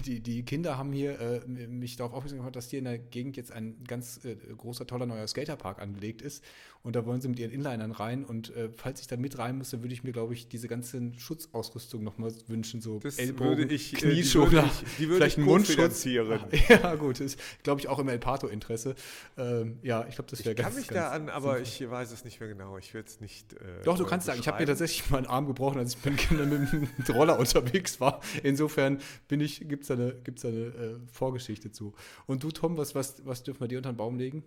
Die, 0.05 0.21
die 0.21 0.45
Kinder 0.45 0.77
haben 0.77 0.92
hier 0.92 1.19
äh, 1.19 1.47
mich 1.47 1.97
darauf 1.97 2.12
aufmerksam 2.12 2.38
gemacht, 2.40 2.57
dass 2.57 2.69
hier 2.69 2.79
in 2.79 2.85
der 2.85 2.99
Gegend 2.99 3.38
jetzt 3.38 3.53
ein 3.53 3.83
ganz 3.85 4.23
äh, 4.27 4.37
großer, 4.37 4.87
toller 4.87 5.07
neuer 5.07 5.27
Skaterpark 5.27 5.81
angelegt 5.81 6.21
ist. 6.21 6.45
Und 6.83 6.95
da 6.95 7.05
wollen 7.05 7.21
sie 7.21 7.29
mit 7.29 7.38
ihren 7.38 7.51
Inlinern 7.51 7.90
rein. 7.90 8.25
Und 8.25 8.55
äh, 8.55 8.69
falls 8.77 9.01
ich 9.01 9.07
da 9.07 9.16
mit 9.16 9.38
rein 9.38 9.59
müsste, 9.59 9.83
würde 9.83 9.92
ich 9.95 10.05
mir, 10.05 10.12
glaube 10.12 10.35
ich, 10.35 10.47
diese 10.47 10.69
ganzen 10.69 11.19
Schutzausrüstung 11.19 12.05
nochmal 12.05 12.33
wünschen. 12.49 12.81
So 12.81 12.99
das 13.01 13.19
Ellbogen, 13.19 13.59
würde 13.59 13.75
ich, 13.75 13.95
äh, 13.95 13.97
Knieschoner, 13.97 14.71
vielleicht 14.97 15.38
einen 15.38 15.47
Mundschutz. 15.47 16.05
Ja, 16.69 16.95
gut, 16.95 17.21
ist, 17.21 17.40
glaube 17.62 17.81
ich, 17.81 17.88
auch 17.88 17.99
im 17.99 18.09
El 18.09 18.19
Pato-Interesse. 18.19 18.95
Ähm, 19.37 19.79
ja, 19.83 20.07
ich 20.07 20.14
glaube, 20.16 20.31
das 20.31 20.45
wäre 20.45 20.55
ganz 20.55 20.77
Ich 20.79 20.87
kann 20.87 20.95
mich 20.97 21.03
da 21.03 21.11
an, 21.11 21.29
aber 21.29 21.57
sinnvoll. 21.57 21.62
ich 21.62 21.90
weiß 21.90 22.12
es 22.12 22.25
nicht 22.25 22.38
mehr 22.40 22.49
genau. 22.51 22.79
Ich 22.79 22.95
will 22.95 23.03
es 23.05 23.21
nicht. 23.21 23.55
Äh, 23.55 23.83
Doch, 23.85 23.99
du 23.99 24.05
kannst 24.05 24.27
sagen, 24.27 24.38
ich 24.38 24.47
habe 24.47 24.61
mir 24.61 24.66
tatsächlich 24.66 25.11
mal 25.11 25.19
einen 25.19 25.27
Arm 25.27 25.47
gebrochen, 25.47 25.79
als 25.79 25.97
ich 25.97 26.05
mit 26.05 26.31
dem 26.31 26.88
Roller 27.09 27.38
unterwegs 27.38 28.01
war. 28.01 28.21
Insofern 28.42 29.01
bin 29.29 29.40
ich 29.40 29.46
natürlich 29.47 29.69
gibt 29.69 29.83
es 29.83 29.89
da 29.89 29.95
eine, 29.95 30.15
gibt's 30.23 30.43
da 30.43 30.49
eine 30.49 30.67
äh, 30.67 30.99
Vorgeschichte 31.13 31.71
zu. 31.71 31.95
Und 32.27 32.43
du, 32.43 32.51
Tom, 32.51 32.77
was, 32.77 32.95
was, 32.95 33.25
was 33.25 33.43
dürfen 33.43 33.61
wir 33.61 33.69
dir 33.69 33.79
unter 33.79 33.93
den 33.93 33.97
Baum 33.97 34.19
legen? 34.19 34.45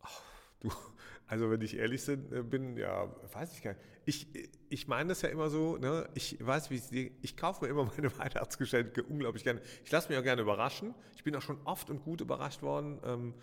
Ach, 0.00 0.22
du, 0.60 0.70
also 1.26 1.50
wenn 1.50 1.60
ich 1.60 1.76
ehrlich 1.76 2.06
äh, 2.08 2.16
bin, 2.16 2.76
ja, 2.76 3.08
weiß 3.32 3.54
ich 3.54 3.62
gar 3.62 3.74
nicht. 3.74 3.82
Ich, 4.06 4.28
ich 4.68 4.88
meine 4.88 5.10
das 5.10 5.22
ja 5.22 5.28
immer 5.28 5.50
so, 5.50 5.76
ne? 5.76 6.08
ich 6.14 6.44
weiß, 6.44 6.70
wie 6.70 6.76
ich, 6.76 7.12
ich 7.22 7.36
kaufe 7.36 7.64
mir 7.64 7.70
immer 7.70 7.84
meine 7.96 8.16
Weihnachtsgeschenke 8.18 9.02
unglaublich 9.02 9.44
gerne. 9.44 9.60
Ich 9.84 9.90
lasse 9.90 10.08
mich 10.08 10.18
auch 10.18 10.22
gerne 10.24 10.42
überraschen. 10.42 10.94
Ich 11.16 11.24
bin 11.24 11.36
auch 11.36 11.42
schon 11.42 11.60
oft 11.64 11.90
und 11.90 12.02
gut 12.02 12.20
überrascht 12.20 12.62
worden. 12.62 12.98
Ähm, 13.04 13.34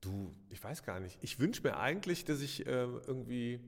du, 0.00 0.34
ich 0.50 0.62
weiß 0.62 0.84
gar 0.84 1.00
nicht. 1.00 1.18
Ich 1.22 1.38
wünsche 1.38 1.62
mir 1.62 1.76
eigentlich, 1.78 2.24
dass 2.24 2.40
ich 2.40 2.66
äh, 2.66 2.70
irgendwie 2.70 3.60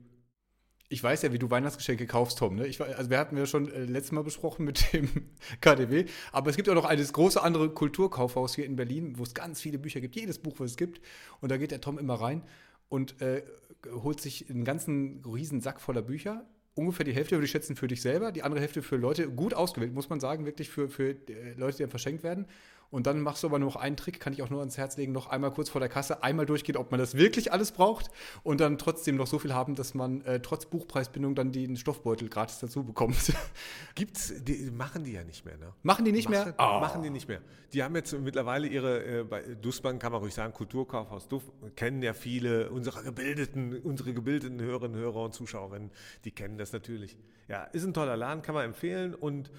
ich 0.87 1.03
weiß 1.03 1.23
ja, 1.23 1.33
wie 1.33 1.39
du 1.39 1.49
Weihnachtsgeschenke 1.49 2.05
kaufst, 2.05 2.37
Tom. 2.37 2.55
Ne? 2.55 2.67
Ich, 2.67 2.79
also 2.81 3.09
wir 3.09 3.17
hatten 3.17 3.35
ja 3.37 3.45
schon 3.45 3.71
äh, 3.71 3.85
letztes 3.85 4.11
Mal 4.11 4.23
besprochen 4.23 4.65
mit 4.65 4.93
dem 4.93 5.09
KDW. 5.61 6.05
Aber 6.31 6.49
es 6.49 6.55
gibt 6.55 6.69
auch 6.69 6.75
noch 6.75 6.85
ein 6.85 7.03
große 7.03 7.41
andere 7.41 7.69
Kulturkaufhaus 7.69 8.55
hier 8.55 8.65
in 8.65 8.75
Berlin, 8.75 9.17
wo 9.17 9.23
es 9.23 9.33
ganz 9.33 9.61
viele 9.61 9.79
Bücher 9.79 9.99
gibt. 9.99 10.15
Jedes 10.15 10.37
Buch, 10.37 10.55
was 10.59 10.71
es 10.71 10.77
gibt. 10.77 11.01
Und 11.41 11.51
da 11.51 11.57
geht 11.57 11.71
der 11.71 11.81
Tom 11.81 11.97
immer 11.97 12.15
rein 12.15 12.43
und 12.89 13.19
äh, 13.21 13.43
holt 13.91 14.21
sich 14.21 14.49
einen 14.49 14.63
ganzen 14.63 15.23
riesen 15.25 15.59
Sack 15.61 15.81
voller 15.81 16.03
Bücher. 16.03 16.45
Ungefähr 16.75 17.05
die 17.05 17.13
Hälfte 17.13 17.35
würde 17.35 17.45
ich 17.45 17.51
schätzen 17.51 17.75
für 17.75 17.87
dich 17.87 18.01
selber, 18.01 18.31
die 18.31 18.43
andere 18.43 18.59
Hälfte 18.61 18.81
für 18.83 18.97
Leute, 18.97 19.29
gut 19.29 19.53
ausgewählt, 19.53 19.93
muss 19.93 20.09
man 20.09 20.19
sagen, 20.19 20.45
wirklich 20.45 20.69
für, 20.69 20.89
für 20.89 21.11
äh, 21.11 21.53
Leute, 21.55 21.77
die 21.77 21.83
dann 21.83 21.89
verschenkt 21.89 22.21
werden. 22.21 22.45
Und 22.89 23.07
dann 23.07 23.21
machst 23.21 23.43
du 23.43 23.47
aber 23.47 23.59
nur 23.59 23.69
noch 23.69 23.75
einen 23.75 23.97
Trick, 23.97 24.19
kann 24.19 24.33
ich 24.33 24.41
auch 24.41 24.49
nur 24.49 24.59
ans 24.59 24.77
Herz 24.77 24.97
legen, 24.97 25.11
noch 25.11 25.27
einmal 25.27 25.51
kurz 25.51 25.69
vor 25.69 25.79
der 25.79 25.89
Kasse 25.89 26.23
einmal 26.23 26.45
durchgehen, 26.45 26.77
ob 26.77 26.91
man 26.91 26.99
das 26.99 27.15
wirklich 27.15 27.51
alles 27.51 27.71
braucht 27.71 28.09
und 28.43 28.61
dann 28.61 28.77
trotzdem 28.77 29.15
noch 29.15 29.27
so 29.27 29.39
viel 29.39 29.53
haben, 29.53 29.75
dass 29.75 29.93
man 29.93 30.21
äh, 30.21 30.39
trotz 30.39 30.65
Buchpreisbindung 30.65 31.35
dann 31.35 31.51
den 31.51 31.77
Stoffbeutel 31.77 32.29
gratis 32.29 32.59
dazu 32.59 32.83
bekommt. 32.83 33.33
Gibt's, 33.95 34.33
die 34.43 34.71
machen 34.71 35.03
die 35.03 35.13
ja 35.13 35.23
nicht 35.23 35.45
mehr, 35.45 35.57
ne? 35.57 35.73
Machen 35.83 36.05
die 36.05 36.11
nicht 36.11 36.29
machen, 36.29 36.45
mehr? 36.45 36.55
Oh. 36.57 36.79
Machen 36.79 37.03
die 37.03 37.09
nicht 37.09 37.27
mehr. 37.27 37.41
Die 37.73 37.83
haben 37.83 37.95
jetzt 37.95 38.13
mittlerweile 38.13 38.67
ihre, 38.67 39.03
äh, 39.03 39.23
bei 39.23 39.41
Dussmann 39.41 39.99
kann 39.99 40.11
man 40.11 40.21
ruhig 40.21 40.33
sagen, 40.33 40.53
Kulturkaufhaus 40.53 41.27
Duff, 41.27 41.43
kennen 41.75 42.01
ja 42.01 42.13
viele 42.13 42.69
unserer 42.71 43.03
gebildeten, 43.03 43.79
unsere 43.81 44.13
gebildeten 44.13 44.61
Hörerinnen, 44.61 44.97
Hörer 44.97 45.23
und 45.23 45.33
Zuschauerinnen, 45.33 45.91
die 46.23 46.31
kennen 46.31 46.57
das 46.57 46.71
natürlich. 46.71 47.17
Ja, 47.47 47.63
ist 47.65 47.83
ein 47.83 47.93
toller 47.93 48.17
Laden, 48.17 48.41
kann 48.41 48.55
man 48.55 48.65
empfehlen 48.65 49.13
und 49.13 49.51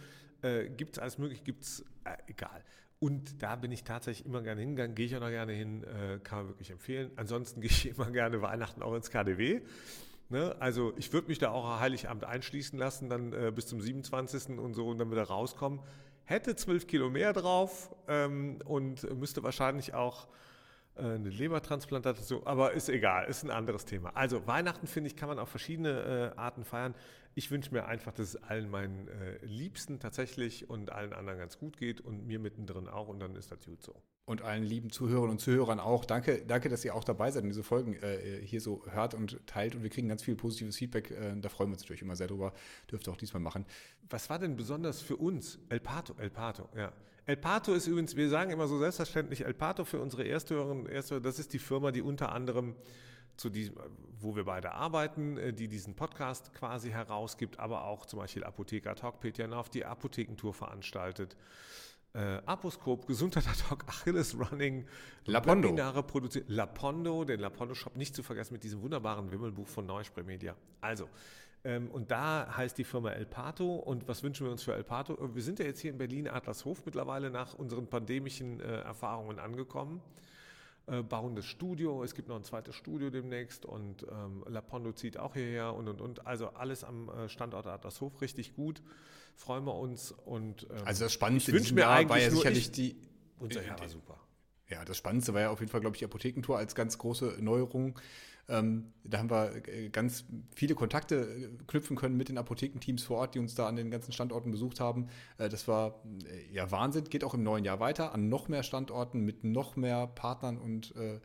äh, 0.43 0.69
gibt 0.69 0.97
es 0.97 0.99
alles 0.99 1.19
möglich, 1.19 1.45
gibt 1.45 1.65
es, 1.65 1.81
äh, 2.05 2.17
egal. 2.27 2.63
Und 2.99 3.43
da 3.43 3.57
bin 3.57 3.73
ich 3.73 3.85
tatsächlich 3.85 4.27
immer 4.27 4.41
gerne 4.41 4.63
hingegangen, 4.63 4.95
gehe 4.95 5.07
ich 5.07 5.17
auch 5.17 5.21
noch 5.21 5.29
gerne 5.29 5.53
hin, 5.53 5.85
äh, 5.85 6.19
kann 6.23 6.39
man 6.39 6.49
wirklich 6.49 6.71
empfehlen. 6.71 7.11
Ansonsten 7.17 7.61
gehe 7.63 7.71
ich 7.71 7.89
immer 7.89 8.11
gerne 8.11 8.41
Weihnachten 8.41 8.83
auch 8.83 8.95
ins 8.95 9.11
KDW. 9.11 9.61
Ne? 10.29 10.57
Also 10.59 10.93
ich 10.97 11.13
würde 11.13 11.29
mich 11.29 11.39
da 11.39 11.51
auch 11.51 11.79
Heiligabend 11.79 12.25
einschließen 12.25 12.79
lassen, 12.79 13.09
dann 13.09 13.33
äh, 13.33 13.53
bis 13.55 13.67
zum 13.67 13.81
27. 13.81 14.59
und 14.59 14.75
so 14.75 14.89
und 14.89 14.99
dann 14.99 15.11
wieder 15.11 15.25
rauskommen. 15.25 15.81
Hätte 16.25 16.57
zwölf 16.57 16.87
Kilo 16.87 17.11
mehr 17.11 17.33
drauf 17.33 17.95
ähm, 18.09 18.59
und 18.65 19.09
müsste 19.17 19.45
wahrscheinlich 19.45 19.95
auch 19.95 20.27
äh, 20.97 21.03
eine 21.03 21.29
Lebertransplantation, 21.29 22.45
aber 22.47 22.73
ist 22.73 22.89
egal, 22.89 23.27
ist 23.29 23.45
ein 23.45 23.51
anderes 23.51 23.85
Thema. 23.85 24.11
Also 24.17 24.47
Weihnachten, 24.47 24.87
finde 24.87 25.09
ich, 25.09 25.17
kann 25.17 25.29
man 25.29 25.39
auf 25.39 25.49
verschiedene 25.49 26.33
äh, 26.35 26.39
Arten 26.39 26.65
feiern. 26.65 26.95
Ich 27.39 27.51
wünsche 27.51 27.71
mir 27.71 27.85
einfach, 27.85 28.15
dass 28.15 28.29
es 28.31 28.43
allen 28.45 28.71
meinen 28.71 29.09
äh, 29.09 29.45
Liebsten 29.45 30.01
tatsächlich 30.01 30.71
und 30.71 30.91
allen 30.91 31.13
anderen 31.13 31.39
ganz 31.39 31.59
gut 31.59 31.77
geht 31.77 32.01
und 32.01 32.27
mir 32.27 32.39
mittendrin 32.39 32.89
auch 32.89 33.09
und 33.09 33.21
dann 33.21 33.37
ist 33.37 33.53
das 33.53 33.63
gut 33.67 33.83
so. 33.83 33.95
und 34.25 34.41
allen 34.41 34.65
lieben 34.65 34.89
Zuhörern 34.89 35.29
und 35.29 35.39
Zuhörern 35.39 35.79
auch. 35.79 36.07
Danke, 36.07 36.47
danke, 36.47 36.71
dass 36.71 36.83
ihr 36.83 36.95
auch 36.95 37.05
dabei 37.05 37.31
seid 37.31 37.43
und 37.43 37.51
diese 37.51 37.63
Folgen 37.63 37.93
äh, 37.93 38.41
hier 38.43 38.63
so 38.63 38.87
hört 38.87 39.13
und 39.13 39.47
teilt. 39.47 39.75
Und 39.75 39.83
wir 39.83 39.91
kriegen 39.91 40.09
ganz 40.09 40.23
viel 40.23 40.35
positives 40.35 40.79
Feedback. 40.79 41.11
Äh, 41.11 41.37
da 41.37 41.51
freuen 41.51 41.69
wir 41.69 41.75
uns 41.75 41.83
natürlich 41.83 42.01
immer 42.01 42.17
sehr 42.17 42.27
drüber. 42.27 42.55
Dürft 42.91 43.07
ihr 43.07 43.13
auch 43.13 43.19
diesmal 43.19 43.43
machen. 43.43 43.67
Was 44.09 44.31
war 44.31 44.39
denn 44.39 44.57
besonders 44.57 45.03
für 45.03 45.17
uns? 45.17 45.59
El 45.69 45.81
Pato, 45.81 46.15
El 46.19 46.31
Pato, 46.31 46.71
ja. 46.75 46.91
El 47.27 47.37
Pato 47.37 47.75
ist 47.75 47.87
übrigens, 47.87 48.17
wir 48.17 48.31
sagen 48.31 48.51
immer 48.51 48.67
so 48.67 48.79
selbstverständlich, 48.79 49.45
El 49.45 49.53
Pato 49.53 49.85
für 49.85 50.01
unsere 50.01 50.27
Ersthörerinnen, 50.27 50.87
Ersthörer, 50.87 51.21
das 51.21 51.39
ist 51.39 51.53
die 51.53 51.59
Firma, 51.59 51.91
die 51.91 52.01
unter 52.01 52.33
anderem 52.33 52.77
zu 53.37 53.51
diesem, 53.51 53.77
wo 54.19 54.35
wir 54.37 54.45
beide 54.45 54.73
arbeiten, 54.73 55.37
äh, 55.37 55.53
die 55.53 55.69
diesen 55.69 55.95
Podcast 55.95 56.53
quasi 56.55 56.91
herausgibt, 56.91 57.59
aber 57.59 57.85
auch 57.85 58.07
zum 58.07 58.19
Beispiel 58.19 58.45
Apotheker 58.45 58.95
Talk, 58.95 59.21
Peter 59.21 59.47
Nauf, 59.47 59.69
die 59.69 59.85
Apothekentour 59.85 60.55
veranstaltet 60.55 61.37
äh, 62.17 62.41
Aposkop, 62.47 63.07
Gesundheit 63.07 63.47
ad 63.47 63.63
hoc, 63.71 63.85
Achilles 63.87 64.37
Running, 64.39 64.87
Lapondo. 65.27 65.69
Webinare 65.69 66.03
produziert, 66.03 66.49
Lapondo, 66.49 67.25
den 67.25 67.41
Lapondo 67.41 67.75
Shop 67.75 67.97
nicht 67.97 68.15
zu 68.17 68.23
vergessen 68.23 68.55
mit 68.55 68.65
diesem 68.65 68.81
wunderbaren 68.81 69.31
Wimmelbuch 69.31 69.69
von 69.69 69.87
Neuspray 69.87 70.25
Media. 70.25 70.57
Also, 70.81 71.09
ähm, 71.65 71.91
und 71.91 72.11
da 72.11 72.57
heißt 72.57 72.79
die 72.79 72.85
Firma 72.85 73.11
El 73.11 73.27
Pato. 73.27 73.77
Und 73.77 74.09
was 74.09 74.23
wünschen 74.23 74.47
wir 74.47 74.53
uns 74.53 74.63
für 74.63 74.75
El 74.75 74.85
Pato? 74.85 75.35
Wir 75.35 75.43
sind 75.43 75.59
ja 75.59 75.67
jetzt 75.67 75.81
hier 75.81 75.91
in 75.91 75.99
Berlin 75.99 76.29
Adlershof 76.29 76.85
mittlerweile 76.87 77.31
nach 77.31 77.55
unseren 77.55 77.87
pandemischen 77.87 78.61
äh, 78.61 78.81
Erfahrungen 78.81 79.39
angekommen. 79.39 80.01
Äh, 80.87 81.03
bauen 81.03 81.35
das 81.35 81.47
Studio, 81.47 82.03
es 82.05 82.15
gibt 82.15 82.29
noch 82.29 82.37
ein 82.37 82.45
zweites 82.45 82.75
Studio 82.75 83.11
demnächst 83.11 83.67
und 83.67 84.07
ähm, 84.11 84.45
Lapondo 84.47 84.93
zieht 84.93 85.19
auch 85.19 85.35
hierher 85.35 85.75
und 85.75 85.89
und 85.89 86.01
und. 86.01 86.27
Also 86.27 86.49
alles 86.51 86.85
am 86.85 87.09
äh, 87.09 87.29
Standort 87.29 87.67
Adlershof 87.67 88.21
richtig 88.21 88.55
gut 88.55 88.83
freuen 89.37 89.65
wir 89.65 89.75
uns. 89.75 90.13
Und, 90.13 90.67
ähm, 90.71 90.83
also 90.85 91.05
das 91.05 91.13
Spannendste 91.13 91.57
ich 91.57 91.73
mir 91.73 91.83
Jahr 91.83 92.09
war 92.09 92.19
ja 92.19 92.31
sicherlich 92.31 92.71
die. 92.71 92.97
Unser 93.39 93.65
Jahr 93.65 93.79
war 93.79 93.89
super. 93.89 94.19
Ja, 94.69 94.85
das 94.85 94.97
Spannendste 94.97 95.33
war 95.35 95.43
ja 95.43 95.51
auf 95.51 95.61
jeden 95.61 95.71
Fall, 95.71 95.81
glaube 95.81 95.95
ich, 95.95 96.01
die 96.01 96.07
Apothekentour 96.07 96.59
als 96.59 96.75
ganz 96.75 96.99
große 96.99 97.37
Neuerung. 97.41 98.01
Ähm, 98.49 98.93
da 99.03 99.19
haben 99.19 99.31
wir 99.31 99.67
äh, 99.69 99.89
ganz 99.89 100.25
viele 100.55 100.75
Kontakte 100.75 101.17
äh, 101.17 101.49
knüpfen 101.67 101.97
können 101.97 102.17
mit 102.17 102.29
den 102.29 102.39
Apothekenteams 102.39 103.03
vor 103.03 103.19
Ort, 103.19 103.35
die 103.35 103.41
uns 103.41 103.55
da 103.55 103.67
an 103.67 103.77
den 103.77 103.91
ganzen 103.91 104.13
Standorten 104.13 104.51
besucht 104.53 104.79
haben. 104.79 105.09
Äh, 105.39 105.49
das 105.49 105.67
war 105.67 106.03
äh, 106.25 106.55
ja 106.55 106.71
Wahnsinn, 106.71 107.05
geht 107.05 107.25
auch 107.25 107.35
im 107.35 107.43
neuen 107.43 107.65
Jahr 107.65 107.81
weiter 107.81 108.15
an 108.15 108.29
noch 108.29 108.49
mehr 108.49 108.63
Standorten 108.63 109.21
mit 109.21 109.43
noch 109.43 109.77
mehr 109.77 110.07
Partnern 110.07 110.59
und 110.59 110.95
äh, 110.97 111.21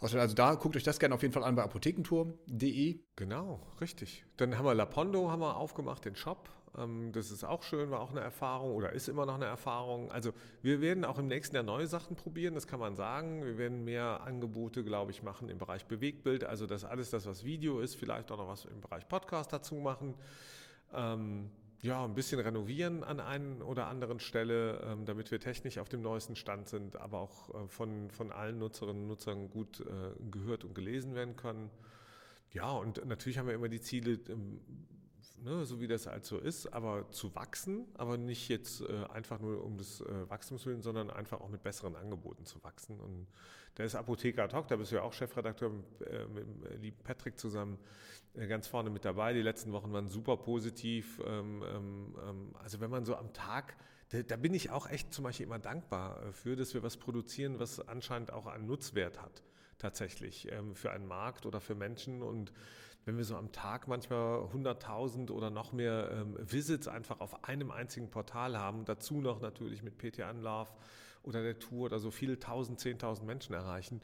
also 0.00 0.34
da 0.34 0.54
guckt 0.56 0.76
euch 0.76 0.82
das 0.82 0.98
gerne 0.98 1.14
auf 1.14 1.22
jeden 1.22 1.32
Fall 1.32 1.44
an 1.44 1.54
bei 1.54 1.62
apothekentour.de. 1.62 2.98
Genau, 3.16 3.60
richtig. 3.80 4.24
Dann 4.36 4.58
haben 4.58 4.66
wir 4.66 4.74
Lapondo 4.74 5.30
haben 5.30 5.40
wir 5.40 5.56
aufgemacht, 5.56 6.04
den 6.04 6.14
Shop. 6.14 6.50
Ähm, 6.78 7.12
das 7.12 7.30
ist 7.30 7.44
auch 7.44 7.62
schön, 7.62 7.90
war 7.90 8.00
auch 8.00 8.10
eine 8.10 8.20
Erfahrung 8.20 8.74
oder 8.74 8.92
ist 8.92 9.08
immer 9.08 9.26
noch 9.26 9.34
eine 9.34 9.46
Erfahrung. 9.46 10.10
Also 10.10 10.32
wir 10.62 10.80
werden 10.80 11.04
auch 11.04 11.18
im 11.18 11.26
nächsten 11.26 11.54
Jahr 11.56 11.64
neue 11.64 11.86
Sachen 11.86 12.16
probieren, 12.16 12.54
das 12.54 12.66
kann 12.66 12.80
man 12.80 12.96
sagen. 12.96 13.44
Wir 13.44 13.58
werden 13.58 13.84
mehr 13.84 14.22
Angebote, 14.24 14.84
glaube 14.84 15.10
ich, 15.10 15.22
machen 15.22 15.48
im 15.48 15.58
Bereich 15.58 15.86
Bewegtbild. 15.86 16.44
Also 16.44 16.66
das 16.66 16.84
alles 16.84 17.10
das, 17.10 17.26
was 17.26 17.44
Video 17.44 17.80
ist, 17.80 17.94
vielleicht 17.96 18.30
auch 18.30 18.38
noch 18.38 18.48
was 18.48 18.64
im 18.64 18.80
Bereich 18.80 19.08
Podcast 19.08 19.52
dazu 19.52 19.76
machen. 19.76 20.14
Ähm, 20.92 21.50
ja, 21.84 22.02
ein 22.02 22.14
bisschen 22.14 22.40
renovieren 22.40 23.04
an 23.04 23.20
einer 23.20 23.66
oder 23.66 23.88
anderen 23.88 24.18
Stelle, 24.18 24.80
ähm, 24.86 25.04
damit 25.04 25.30
wir 25.30 25.38
technisch 25.38 25.76
auf 25.76 25.90
dem 25.90 26.00
neuesten 26.00 26.34
Stand 26.34 26.66
sind, 26.66 26.96
aber 26.96 27.18
auch 27.18 27.50
äh, 27.50 27.68
von, 27.68 28.10
von 28.10 28.32
allen 28.32 28.58
Nutzerinnen 28.58 29.02
und 29.02 29.08
Nutzern 29.08 29.50
gut 29.50 29.80
äh, 29.80 29.84
gehört 30.30 30.64
und 30.64 30.74
gelesen 30.74 31.14
werden 31.14 31.36
können. 31.36 31.70
Ja, 32.52 32.70
und 32.70 33.04
natürlich 33.04 33.36
haben 33.36 33.48
wir 33.48 33.54
immer 33.54 33.68
die 33.68 33.82
Ziele, 33.82 34.18
ne, 35.36 35.64
so 35.64 35.80
wie 35.80 35.86
das 35.86 36.06
halt 36.06 36.30
ist, 36.32 36.72
aber 36.72 37.10
zu 37.10 37.34
wachsen, 37.34 37.86
aber 37.94 38.16
nicht 38.16 38.48
jetzt 38.48 38.80
äh, 38.82 39.04
einfach 39.12 39.40
nur 39.40 39.64
um 39.64 39.76
des 39.76 40.00
äh, 40.00 40.30
Wachstums 40.30 40.66
willen, 40.66 40.82
sondern 40.82 41.10
einfach 41.10 41.40
auch 41.40 41.48
mit 41.48 41.62
besseren 41.62 41.96
Angeboten 41.96 42.44
zu 42.44 42.62
wachsen. 42.62 43.00
Und 43.00 43.26
da 43.74 43.84
ist 43.84 43.94
Apotheker 43.94 44.48
Talk, 44.48 44.68
da 44.68 44.76
bist 44.76 44.92
du 44.92 44.96
ja 44.96 45.02
auch 45.02 45.12
Chefredakteur 45.12 45.70
äh, 46.00 46.26
mit 46.26 46.46
äh, 46.64 46.76
lieben 46.76 46.98
Patrick 47.02 47.38
zusammen 47.38 47.78
äh, 48.34 48.46
ganz 48.46 48.66
vorne 48.66 48.90
mit 48.90 49.04
dabei. 49.04 49.32
Die 49.32 49.42
letzten 49.42 49.72
Wochen 49.72 49.92
waren 49.92 50.08
super 50.08 50.36
positiv. 50.36 51.20
Ähm, 51.26 51.62
ähm, 51.66 52.16
ähm 52.28 52.54
also 52.62 52.80
wenn 52.80 52.90
man 52.90 53.04
so 53.04 53.16
am 53.16 53.32
Tag 53.32 53.76
da, 54.10 54.22
da, 54.22 54.36
bin 54.36 54.54
ich 54.54 54.70
auch 54.70 54.88
echt 54.88 55.12
zum 55.12 55.24
Beispiel 55.24 55.46
immer 55.46 55.58
dankbar 55.58 56.22
äh, 56.22 56.32
für, 56.32 56.56
dass 56.56 56.74
wir 56.74 56.82
was 56.82 56.96
produzieren, 56.96 57.58
was 57.58 57.80
anscheinend 57.88 58.32
auch 58.32 58.46
einen 58.46 58.66
Nutzwert 58.66 59.20
hat, 59.20 59.42
tatsächlich, 59.78 60.50
ähm, 60.52 60.74
für 60.74 60.90
einen 60.90 61.06
Markt 61.06 61.46
oder 61.46 61.60
für 61.60 61.74
Menschen. 61.74 62.22
Und 62.22 62.52
wenn 63.04 63.16
wir 63.16 63.24
so 63.24 63.36
am 63.36 63.52
Tag 63.52 63.88
manchmal 63.88 64.40
100.000 64.40 65.30
oder 65.30 65.50
noch 65.50 65.72
mehr 65.72 66.10
ähm, 66.12 66.36
Visits 66.40 66.88
einfach 66.88 67.20
auf 67.20 67.44
einem 67.44 67.70
einzigen 67.70 68.10
Portal 68.10 68.58
haben, 68.58 68.84
dazu 68.84 69.20
noch 69.20 69.40
natürlich 69.40 69.82
mit 69.82 69.98
PT 69.98 70.20
Anlauf 70.20 70.74
oder 71.22 71.42
der 71.42 71.58
Tour 71.58 71.86
oder 71.86 71.98
so 71.98 72.10
viele 72.10 72.38
tausend, 72.38 72.80
zehntausend 72.80 73.26
Menschen 73.26 73.54
erreichen, 73.54 74.00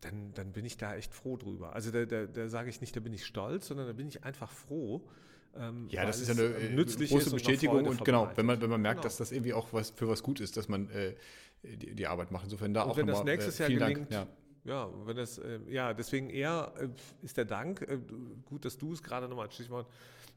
dann, 0.00 0.32
dann 0.34 0.52
bin 0.52 0.64
ich 0.64 0.76
da 0.76 0.94
echt 0.94 1.14
froh 1.14 1.36
drüber. 1.36 1.74
Also 1.74 1.90
da, 1.90 2.04
da, 2.04 2.26
da 2.26 2.48
sage 2.48 2.68
ich 2.70 2.80
nicht, 2.80 2.94
da 2.96 3.00
bin 3.00 3.12
ich 3.12 3.24
stolz, 3.24 3.68
sondern 3.68 3.86
da 3.86 3.92
bin 3.92 4.08
ich 4.08 4.24
einfach 4.24 4.50
froh. 4.50 5.06
Ähm, 5.54 5.86
ja, 5.90 6.04
das 6.04 6.20
ist 6.20 6.28
ja 6.28 6.34
eine 6.34 6.54
äh, 6.54 7.06
große 7.06 7.30
Bestätigung 7.30 7.84
und, 7.86 7.88
und 7.88 8.04
genau, 8.04 8.30
wenn 8.34 8.46
man, 8.46 8.60
wenn 8.60 8.70
man 8.70 8.80
merkt, 8.80 9.00
genau. 9.00 9.04
dass 9.04 9.18
das 9.18 9.32
irgendwie 9.32 9.52
auch 9.52 9.72
was 9.72 9.90
für 9.90 10.08
was 10.08 10.22
gut 10.22 10.40
ist, 10.40 10.56
dass 10.56 10.68
man 10.68 10.88
äh, 10.90 11.14
die, 11.62 11.94
die, 11.94 12.06
Arbeit 12.06 12.30
macht. 12.30 12.44
Insofern 12.44 12.72
da 12.72 12.82
und 12.82 12.90
auch 12.90 12.96
wenn 12.96 13.06
das 13.06 13.22
nächstes 13.22 13.60
äh, 13.60 13.64
Jahr 13.64 13.88
gelingt, 13.88 14.12
Dank. 14.12 14.28
Ja. 14.28 14.41
Ja, 14.64 14.88
wenn 15.06 15.16
das, 15.16 15.38
äh, 15.38 15.58
ja, 15.68 15.92
deswegen 15.92 16.30
eher 16.30 16.72
äh, 16.78 16.88
ist 17.24 17.36
der 17.36 17.44
Dank, 17.44 17.82
äh, 17.82 17.98
gut, 18.44 18.64
dass 18.64 18.78
du 18.78 18.92
es 18.92 19.02
gerade 19.02 19.28
nochmal 19.28 19.46
als 19.46 19.54
Stichwort, 19.54 19.88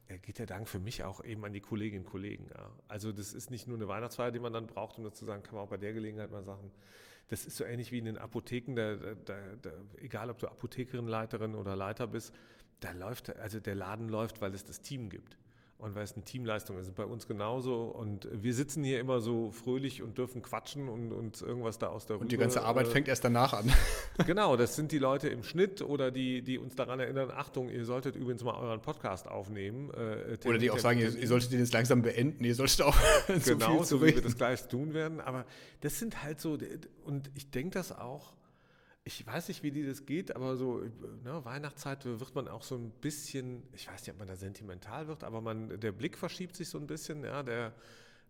äh, 0.08 0.18
geht 0.18 0.40
der 0.40 0.48
Dank 0.48 0.68
für 0.68 0.80
mich 0.80 1.04
auch 1.04 1.24
eben 1.24 1.46
an 1.46 1.54
die 1.54 1.62
Kolleginnen 1.62 2.06
und 2.06 2.12
Kollegen. 2.12 2.50
Ja. 2.56 2.72
Also 2.88 3.12
das 3.12 3.34
ist 3.34 3.52
nicht 3.52 3.68
nur 3.68 3.78
eine 3.78 3.88
Weihnachtsfeier, 3.88 4.32
die 4.32 4.40
man 4.40 4.52
dann 4.52 4.66
braucht, 4.66 4.98
um 4.98 5.04
das 5.04 5.14
zu 5.14 5.26
sagen, 5.26 5.44
kann 5.44 5.56
man 5.56 5.64
auch 5.64 5.70
bei 5.70 5.78
der 5.78 5.94
Gelegenheit 5.94 6.32
mal 6.32 6.44
sagen. 6.44 6.72
Das 7.28 7.46
ist 7.46 7.58
so 7.58 7.64
ähnlich 7.66 7.92
wie 7.92 8.00
in 8.00 8.06
den 8.06 8.18
Apotheken, 8.18 8.76
da, 8.76 8.96
da, 8.96 9.38
da, 9.62 9.72
egal 9.98 10.30
ob 10.30 10.40
du 10.40 10.48
Apothekerin, 10.48 11.08
Leiterin 11.08 11.56
oder 11.56 11.76
Leiter 11.76 12.08
bist, 12.08 12.34
da 12.80 12.92
läuft, 12.92 13.36
also 13.38 13.60
der 13.60 13.76
Laden 13.76 14.10
läuft, 14.10 14.42
weil 14.42 14.54
es 14.54 14.64
das 14.64 14.82
Team 14.82 15.10
gibt 15.10 15.38
und 15.78 15.94
weil 15.94 16.04
es 16.04 16.14
eine 16.14 16.24
Teamleistung 16.24 16.80
ist. 16.80 16.96
Bei 16.96 17.06
uns 17.06 17.28
genauso. 17.28 17.84
Und 17.84 18.28
wir 18.32 18.54
sitzen 18.54 18.84
hier 18.84 19.00
immer 19.00 19.20
so 19.20 19.52
fröhlich 19.52 20.02
und 20.02 20.18
dürfen 20.18 20.42
quatschen 20.42 20.88
und 20.88 21.12
uns 21.12 21.42
irgendwas 21.42 21.78
da 21.78 21.88
aus 21.88 22.06
der 22.06 22.20
Und 22.20 22.32
die 22.32 22.38
ganze 22.38 22.64
Arbeit 22.64 22.88
äh, 22.88 22.92
fängt 22.92 23.08
erst 23.10 23.26
danach 23.26 23.54
an. 23.54 23.72
genau, 24.26 24.56
das 24.56 24.76
sind 24.76 24.94
die 24.94 25.00
Leute 25.00 25.28
im 25.28 25.44
Schnitt 25.44 25.82
oder 25.82 26.12
die, 26.12 26.42
die 26.42 26.58
uns 26.58 26.76
daran 26.76 27.02
erinnern, 27.02 27.30
Achtung, 27.30 27.70
ihr 27.70 27.84
solltet 27.84 28.16
übrigens 28.16 28.44
mal 28.44 28.56
euren 28.56 28.82
Podcast 28.82 29.28
aufnehmen. 29.28 29.92
Äh, 29.92 30.38
oder 30.48 30.58
die 30.58 30.72
auch 30.72 30.80
sagen, 30.80 31.00
ihr, 31.00 31.14
ihr, 31.14 31.28
solltet 31.28 31.52
den 31.52 31.60
jetzt 31.60 31.74
langsam 31.74 32.02
beenden, 32.02 32.44
ihr 32.46 32.56
solltet 32.56 32.82
auch 32.82 32.98
Genau, 33.46 33.84
so 33.84 34.02
wie 34.02 34.16
wir 34.16 34.22
das 34.22 34.38
gleich 34.38 34.68
tun 34.68 34.94
werden. 34.94 35.20
Aber 35.20 35.46
das 35.82 36.00
sind 36.00 36.24
halt 36.24 36.40
so, 36.40 36.58
und 37.04 37.30
ich 37.36 37.52
denke 37.52 37.72
das 37.72 37.92
auch, 37.92 38.34
ich 39.08 39.26
weiß 39.26 39.50
nicht, 39.50 39.62
wie 39.62 39.70
die 39.70 39.86
das 39.86 40.08
geht, 40.08 40.36
aber 40.36 40.58
so 40.58 40.82
ne, 41.24 41.46
Weihnachtszeit 41.46 42.06
wird 42.06 42.34
man 42.34 42.48
auch 42.48 42.64
so 42.64 42.76
ein 42.76 42.90
bisschen, 42.90 43.62
ich 43.74 43.88
weiß 43.88 44.02
nicht, 44.02 44.10
ob 44.10 44.18
man 44.18 44.28
da 44.28 44.36
sentimental 44.36 45.08
wird, 45.08 45.24
aber 45.24 45.42
man, 45.42 45.80
der 45.80 45.92
Blick 45.92 46.18
verschiebt 46.18 46.56
sich 46.56 46.70
so 46.70 46.80
ein 46.80 46.88
bisschen. 46.88 47.24
Ja, 47.24 47.44
der, 47.44 47.74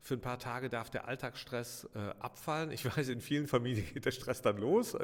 für 0.01 0.15
ein 0.15 0.21
paar 0.21 0.37
Tage 0.37 0.67
darf 0.67 0.89
der 0.89 1.07
Alltagsstress 1.07 1.89
äh, 1.95 1.99
abfallen. 2.19 2.71
Ich 2.71 2.83
weiß, 2.97 3.07
in 3.07 3.21
vielen 3.21 3.47
Familien 3.47 3.87
geht 3.93 4.03
der 4.03 4.11
Stress 4.11 4.41
dann 4.41 4.57
los. 4.57 4.97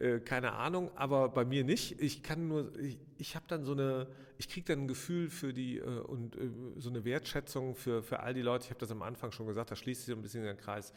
Äh, 0.00 0.18
keine 0.18 0.54
Ahnung, 0.54 0.90
aber 0.96 1.28
bei 1.28 1.44
mir 1.44 1.62
nicht. 1.62 2.00
Ich 2.02 2.24
kann 2.24 2.48
nur, 2.48 2.76
ich, 2.80 2.98
ich 3.18 3.36
habe 3.36 3.46
dann 3.46 3.64
so 3.64 3.72
eine, 3.72 4.08
ich 4.36 4.48
kriege 4.48 4.66
dann 4.66 4.84
ein 4.84 4.88
Gefühl 4.88 5.30
für 5.30 5.52
die 5.52 5.78
äh, 5.78 5.82
und 5.82 6.34
äh, 6.34 6.50
so 6.76 6.90
eine 6.90 7.04
Wertschätzung 7.04 7.76
für, 7.76 8.02
für 8.02 8.18
all 8.18 8.34
die 8.34 8.42
Leute. 8.42 8.64
Ich 8.64 8.70
habe 8.70 8.80
das 8.80 8.90
am 8.90 9.02
Anfang 9.02 9.30
schon 9.30 9.46
gesagt, 9.46 9.70
da 9.70 9.76
schließt 9.76 10.06
sich 10.06 10.12
so 10.12 10.18
ein 10.18 10.22
bisschen 10.22 10.42
der 10.42 10.56
Kreis 10.56 10.92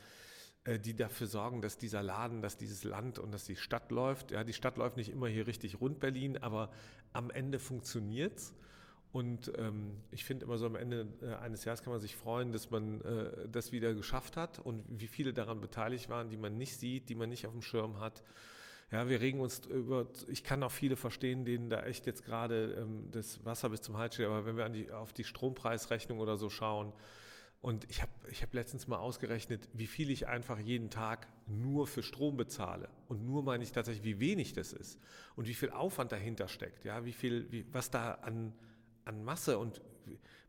die 0.67 0.95
dafür 0.95 1.27
sorgen, 1.27 1.61
dass 1.61 1.77
dieser 1.77 2.03
Laden, 2.03 2.41
dass 2.41 2.55
dieses 2.55 2.83
Land 2.83 3.17
und 3.17 3.31
dass 3.31 3.45
die 3.45 3.55
Stadt 3.55 3.89
läuft. 3.89 4.31
Ja, 4.31 4.43
die 4.43 4.53
Stadt 4.53 4.77
läuft 4.77 4.95
nicht 4.95 5.09
immer 5.09 5.27
hier 5.27 5.47
richtig 5.47 5.81
rund 5.81 5.99
Berlin, 5.99 6.37
aber 6.37 6.69
am 7.13 7.31
Ende 7.31 7.57
funktioniert's. 7.57 8.53
Und 9.11 9.51
ähm, 9.57 9.97
ich 10.11 10.23
finde 10.23 10.45
immer 10.45 10.57
so 10.57 10.65
am 10.65 10.75
Ende 10.75 11.07
äh, 11.21 11.33
eines 11.35 11.65
Jahres 11.65 11.83
kann 11.83 11.91
man 11.91 11.99
sich 11.99 12.15
freuen, 12.15 12.53
dass 12.53 12.69
man 12.69 13.01
äh, 13.01 13.49
das 13.49 13.71
wieder 13.71 13.93
geschafft 13.93 14.37
hat 14.37 14.59
und 14.59 14.85
wie 14.87 15.07
viele 15.07 15.33
daran 15.33 15.59
beteiligt 15.59 16.09
waren, 16.09 16.29
die 16.29 16.37
man 16.37 16.57
nicht 16.57 16.77
sieht, 16.77 17.09
die 17.09 17.15
man 17.15 17.29
nicht 17.29 17.45
auf 17.45 17.51
dem 17.51 17.61
Schirm 17.61 17.99
hat. 17.99 18.23
Ja, 18.89 19.09
wir 19.09 19.19
regen 19.19 19.41
uns 19.41 19.65
über, 19.65 20.07
ich 20.27 20.43
kann 20.43 20.63
auch 20.63 20.71
viele 20.71 20.95
verstehen, 20.95 21.43
denen 21.43 21.69
da 21.69 21.83
echt 21.83 22.05
jetzt 22.05 22.23
gerade 22.23 22.73
ähm, 22.73 23.09
das 23.11 23.43
Wasser 23.43 23.69
bis 23.69 23.81
zum 23.81 23.97
Hals 23.97 24.13
steht, 24.13 24.27
aber 24.27 24.45
wenn 24.45 24.55
wir 24.55 24.65
an 24.65 24.73
die, 24.73 24.91
auf 24.91 25.11
die 25.11 25.23
Strompreisrechnung 25.23 26.19
oder 26.19 26.37
so 26.37 26.49
schauen, 26.49 26.93
und 27.61 27.89
ich 27.89 28.01
habe 28.01 28.10
ich 28.29 28.41
hab 28.43 28.53
letztens 28.53 28.87
mal 28.87 28.97
ausgerechnet, 28.97 29.67
wie 29.73 29.87
viel 29.87 30.09
ich 30.09 30.27
einfach 30.27 30.59
jeden 30.59 30.89
Tag 30.89 31.27
nur 31.47 31.87
für 31.87 32.03
Strom 32.03 32.37
bezahle. 32.37 32.89
Und 33.07 33.25
nur 33.25 33.43
meine 33.43 33.63
ich 33.63 33.71
tatsächlich, 33.71 34.03
wie 34.03 34.19
wenig 34.19 34.53
das 34.53 34.73
ist 34.73 34.99
und 35.35 35.47
wie 35.47 35.53
viel 35.53 35.69
Aufwand 35.69 36.11
dahinter 36.11 36.47
steckt. 36.47 36.85
Ja, 36.85 37.05
wie 37.05 37.13
viel, 37.13 37.51
wie, 37.51 37.65
was 37.71 37.89
da 37.89 38.13
an, 38.15 38.53
an 39.05 39.23
Masse 39.23 39.57
und 39.57 39.81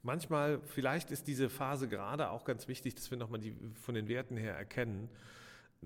manchmal, 0.02 0.60
vielleicht 0.64 1.10
ist 1.10 1.26
diese 1.28 1.48
Phase 1.48 1.88
gerade 1.88 2.30
auch 2.30 2.44
ganz 2.44 2.68
wichtig, 2.68 2.94
dass 2.94 3.10
wir 3.10 3.18
nochmal 3.18 3.40
die 3.40 3.54
von 3.80 3.94
den 3.94 4.08
Werten 4.08 4.36
her 4.36 4.54
erkennen 4.54 5.08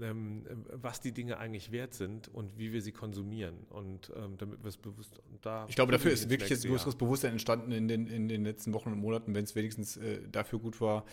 ähm, 0.01 0.45
was 0.73 1.01
die 1.01 1.13
Dinge 1.13 1.39
eigentlich 1.39 1.73
wert 1.73 1.95
sind 1.95 2.29
und 2.29 2.59
wie 2.59 2.73
wir 2.73 2.83
sie 2.83 2.93
konsumieren. 2.93 3.55
Und 3.71 4.13
ähm, 4.15 4.37
damit 4.37 4.63
wir 4.63 4.69
es 4.69 4.77
bewusst. 4.77 5.23
Da 5.41 5.67
ich 5.69 5.75
glaube, 5.75 5.93
dafür 5.93 6.11
ist 6.11 6.29
wirklich 6.29 6.51
ein 6.51 6.71
größeres. 6.71 6.97
Bewusstsein 6.97 7.33
entstanden 7.33 7.73
in 7.73 7.89
den, 7.89 8.07
in 8.07 8.29
den 8.29 8.45
letzten 8.45 8.75
Wochen 8.75 8.93
und 8.93 8.99
Monaten. 8.99 9.35
Wenn 9.35 9.45
es 9.45 9.55
wenigstens 9.55 9.97
äh, 9.97 10.21
dafür 10.31 10.59
gut 10.59 10.81
war, 10.81 11.05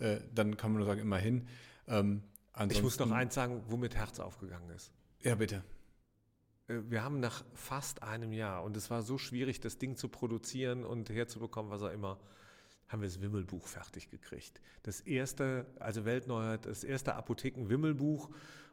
äh, 0.00 0.20
dann 0.34 0.56
kann 0.56 0.72
man 0.72 0.80
nur 0.80 0.86
sagen, 0.86 1.00
immerhin. 1.00 1.48
Ähm, 1.86 2.22
ich 2.68 2.82
muss 2.82 2.98
noch 2.98 3.10
eins 3.10 3.34
sagen, 3.34 3.62
womit 3.68 3.94
Herz 3.94 4.18
aufgegangen 4.18 4.70
ist. 4.70 4.92
Ja, 5.20 5.34
bitte. 5.36 5.62
Äh, 6.68 6.80
wir 6.88 7.02
haben 7.02 7.20
nach 7.20 7.44
fast 7.54 8.02
einem 8.02 8.32
Jahr, 8.32 8.64
und 8.64 8.76
es 8.76 8.90
war 8.90 9.02
so 9.02 9.18
schwierig, 9.18 9.60
das 9.60 9.78
Ding 9.78 9.96
zu 9.96 10.08
produzieren 10.08 10.84
und 10.84 11.10
herzubekommen, 11.10 11.70
was 11.70 11.82
auch 11.82 11.92
immer, 11.92 12.18
haben 12.88 13.02
wir 13.02 13.08
das 13.08 13.20
Wimmelbuch 13.20 13.66
fertig 13.68 14.10
gekriegt. 14.10 14.60
Das 14.82 15.00
erste, 15.00 15.66
also 15.78 16.04
Weltneuheit, 16.04 16.66
das 16.66 16.82
erste 16.82 17.14
Apotheken-Wimmelbuch 17.14 18.30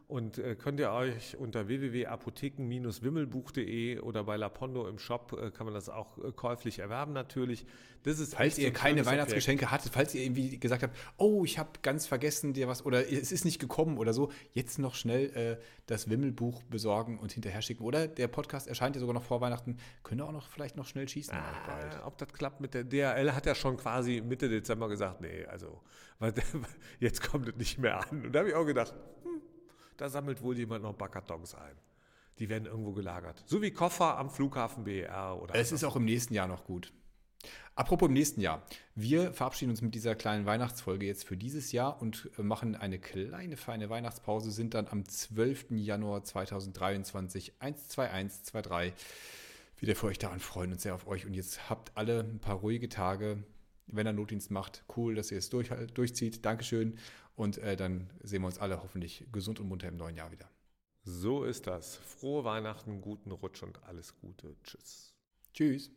und 0.07 0.37
äh, 0.37 0.55
könnt 0.55 0.79
ihr 0.79 0.91
euch 0.91 1.35
unter 1.37 1.67
www.apotheken-wimmelbuch.de 1.67 3.99
oder 3.99 4.23
bei 4.23 4.37
Lapondo 4.37 4.87
im 4.87 4.99
Shop 4.99 5.37
äh, 5.37 5.51
kann 5.51 5.65
man 5.65 5.73
das 5.73 5.89
auch 5.89 6.17
äh, 6.23 6.31
käuflich 6.31 6.79
erwerben 6.79 7.11
natürlich. 7.11 7.65
Das 8.03 8.19
ist 8.19 8.35
falls 8.35 8.57
ihr 8.57 8.71
keine 8.71 9.05
Weihnachtsgeschenke 9.05 9.65
Objekt. 9.65 9.81
hattet, 9.81 9.91
falls 9.91 10.15
ihr 10.15 10.23
irgendwie 10.23 10.57
gesagt 10.59 10.83
habt, 10.83 10.95
oh, 11.17 11.43
ich 11.43 11.59
habe 11.59 11.71
ganz 11.81 12.07
vergessen 12.07 12.53
dir 12.53 12.69
was 12.69 12.85
oder 12.85 13.11
es 13.11 13.33
ist 13.33 13.43
nicht 13.43 13.59
gekommen 13.59 13.97
oder 13.97 14.13
so, 14.13 14.31
jetzt 14.53 14.79
noch 14.79 14.95
schnell 14.95 15.25
äh, 15.35 15.57
das 15.87 16.09
Wimmelbuch 16.09 16.63
besorgen 16.63 17.19
und 17.19 17.33
hinterher 17.33 17.61
schicken. 17.61 17.83
Oder 17.83 18.07
der 18.07 18.29
Podcast 18.29 18.69
erscheint 18.69 18.95
ja 18.95 19.01
sogar 19.01 19.13
noch 19.13 19.23
vor 19.23 19.41
Weihnachten, 19.41 19.75
könnt 20.03 20.21
ihr 20.21 20.25
auch 20.25 20.31
noch 20.31 20.47
vielleicht 20.47 20.77
noch 20.77 20.85
schnell 20.85 21.09
schießen. 21.09 21.35
Ah, 21.35 22.05
ob 22.05 22.17
das 22.17 22.31
klappt 22.31 22.61
mit 22.61 22.73
der 22.73 22.85
DRL 22.85 23.33
hat 23.33 23.45
ja 23.45 23.55
schon 23.55 23.75
quasi 23.75 24.23
Mitte 24.25 24.47
Dezember 24.47 24.87
gesagt, 24.87 25.19
nee, 25.19 25.43
also 25.47 25.81
jetzt 26.99 27.29
kommt 27.29 27.49
es 27.49 27.57
nicht 27.57 27.77
mehr 27.77 27.99
an. 27.99 28.25
Und 28.25 28.31
da 28.31 28.39
habe 28.39 28.49
ich 28.49 28.55
auch 28.55 28.65
gedacht, 28.65 28.93
da 29.97 30.09
sammelt 30.09 30.41
wohl 30.41 30.57
jemand 30.57 30.83
noch 30.83 30.93
Backkartons 30.93 31.55
ein. 31.55 31.75
Die 32.39 32.49
werden 32.49 32.65
irgendwo 32.65 32.93
gelagert. 32.93 33.43
So 33.47 33.61
wie 33.61 33.71
Koffer 33.71 34.17
am 34.17 34.29
Flughafen 34.29 34.83
BER 34.83 35.41
oder. 35.41 35.55
Es 35.55 35.71
ist 35.71 35.83
auch 35.83 35.95
im 35.95 36.05
nächsten 36.05 36.33
Jahr 36.33 36.47
noch 36.47 36.65
gut. 36.65 36.93
Apropos 37.75 38.07
im 38.07 38.13
nächsten 38.13 38.41
Jahr. 38.41 38.63
Wir 38.95 39.33
verabschieden 39.33 39.69
uns 39.71 39.81
mit 39.81 39.93
dieser 39.93 40.15
kleinen 40.15 40.45
Weihnachtsfolge 40.45 41.05
jetzt 41.05 41.25
für 41.25 41.37
dieses 41.37 41.71
Jahr 41.71 42.01
und 42.01 42.29
äh, 42.37 42.43
machen 42.43 42.75
eine 42.75 42.99
kleine, 42.99 43.57
feine 43.57 43.89
Weihnachtspause, 43.89 44.51
sind 44.51 44.73
dann 44.73 44.87
am 44.87 45.05
12. 45.05 45.67
Januar 45.71 46.23
2023 46.23 47.53
12123 47.59 48.93
wieder 49.79 49.95
für 49.95 50.07
euch 50.07 50.17
da 50.17 50.29
und 50.29 50.41
freuen 50.41 50.71
uns 50.71 50.83
sehr 50.83 50.95
auf 50.95 51.07
euch. 51.07 51.25
Und 51.25 51.35
jetzt 51.35 51.69
habt 51.69 51.91
alle 51.95 52.21
ein 52.21 52.39
paar 52.39 52.55
ruhige 52.55 52.89
Tage. 52.89 53.43
Wenn 53.87 54.05
er 54.05 54.13
Notdienst 54.13 54.51
macht, 54.51 54.83
cool, 54.95 55.15
dass 55.15 55.31
ihr 55.31 55.37
es 55.37 55.49
durch, 55.49 55.69
durchzieht. 55.93 56.45
Dankeschön. 56.45 56.97
Und 57.35 57.57
äh, 57.59 57.75
dann 57.75 58.09
sehen 58.21 58.41
wir 58.41 58.47
uns 58.47 58.59
alle 58.59 58.81
hoffentlich 58.83 59.25
gesund 59.31 59.59
und 59.59 59.67
munter 59.67 59.87
im 59.87 59.97
neuen 59.97 60.15
Jahr 60.15 60.31
wieder. 60.31 60.49
So 61.03 61.45
ist 61.45 61.67
das. 61.67 61.95
Frohe 61.95 62.43
Weihnachten, 62.43 62.99
guten 62.99 63.31
Rutsch 63.31 63.63
und 63.63 63.81
alles 63.83 64.13
Gute. 64.19 64.55
Tschüss. 64.63 65.13
Tschüss. 65.53 65.91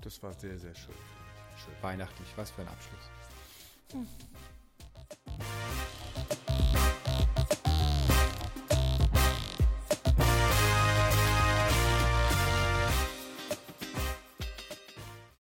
Das 0.00 0.22
war 0.22 0.32
sehr, 0.32 0.58
sehr 0.58 0.74
schön. 0.74 0.94
schön. 1.56 1.74
Weihnachtlich, 1.82 2.28
was 2.36 2.50
für 2.50 2.62
ein 2.62 2.68
Abschluss. 2.68 3.10
Hm. 3.92 4.06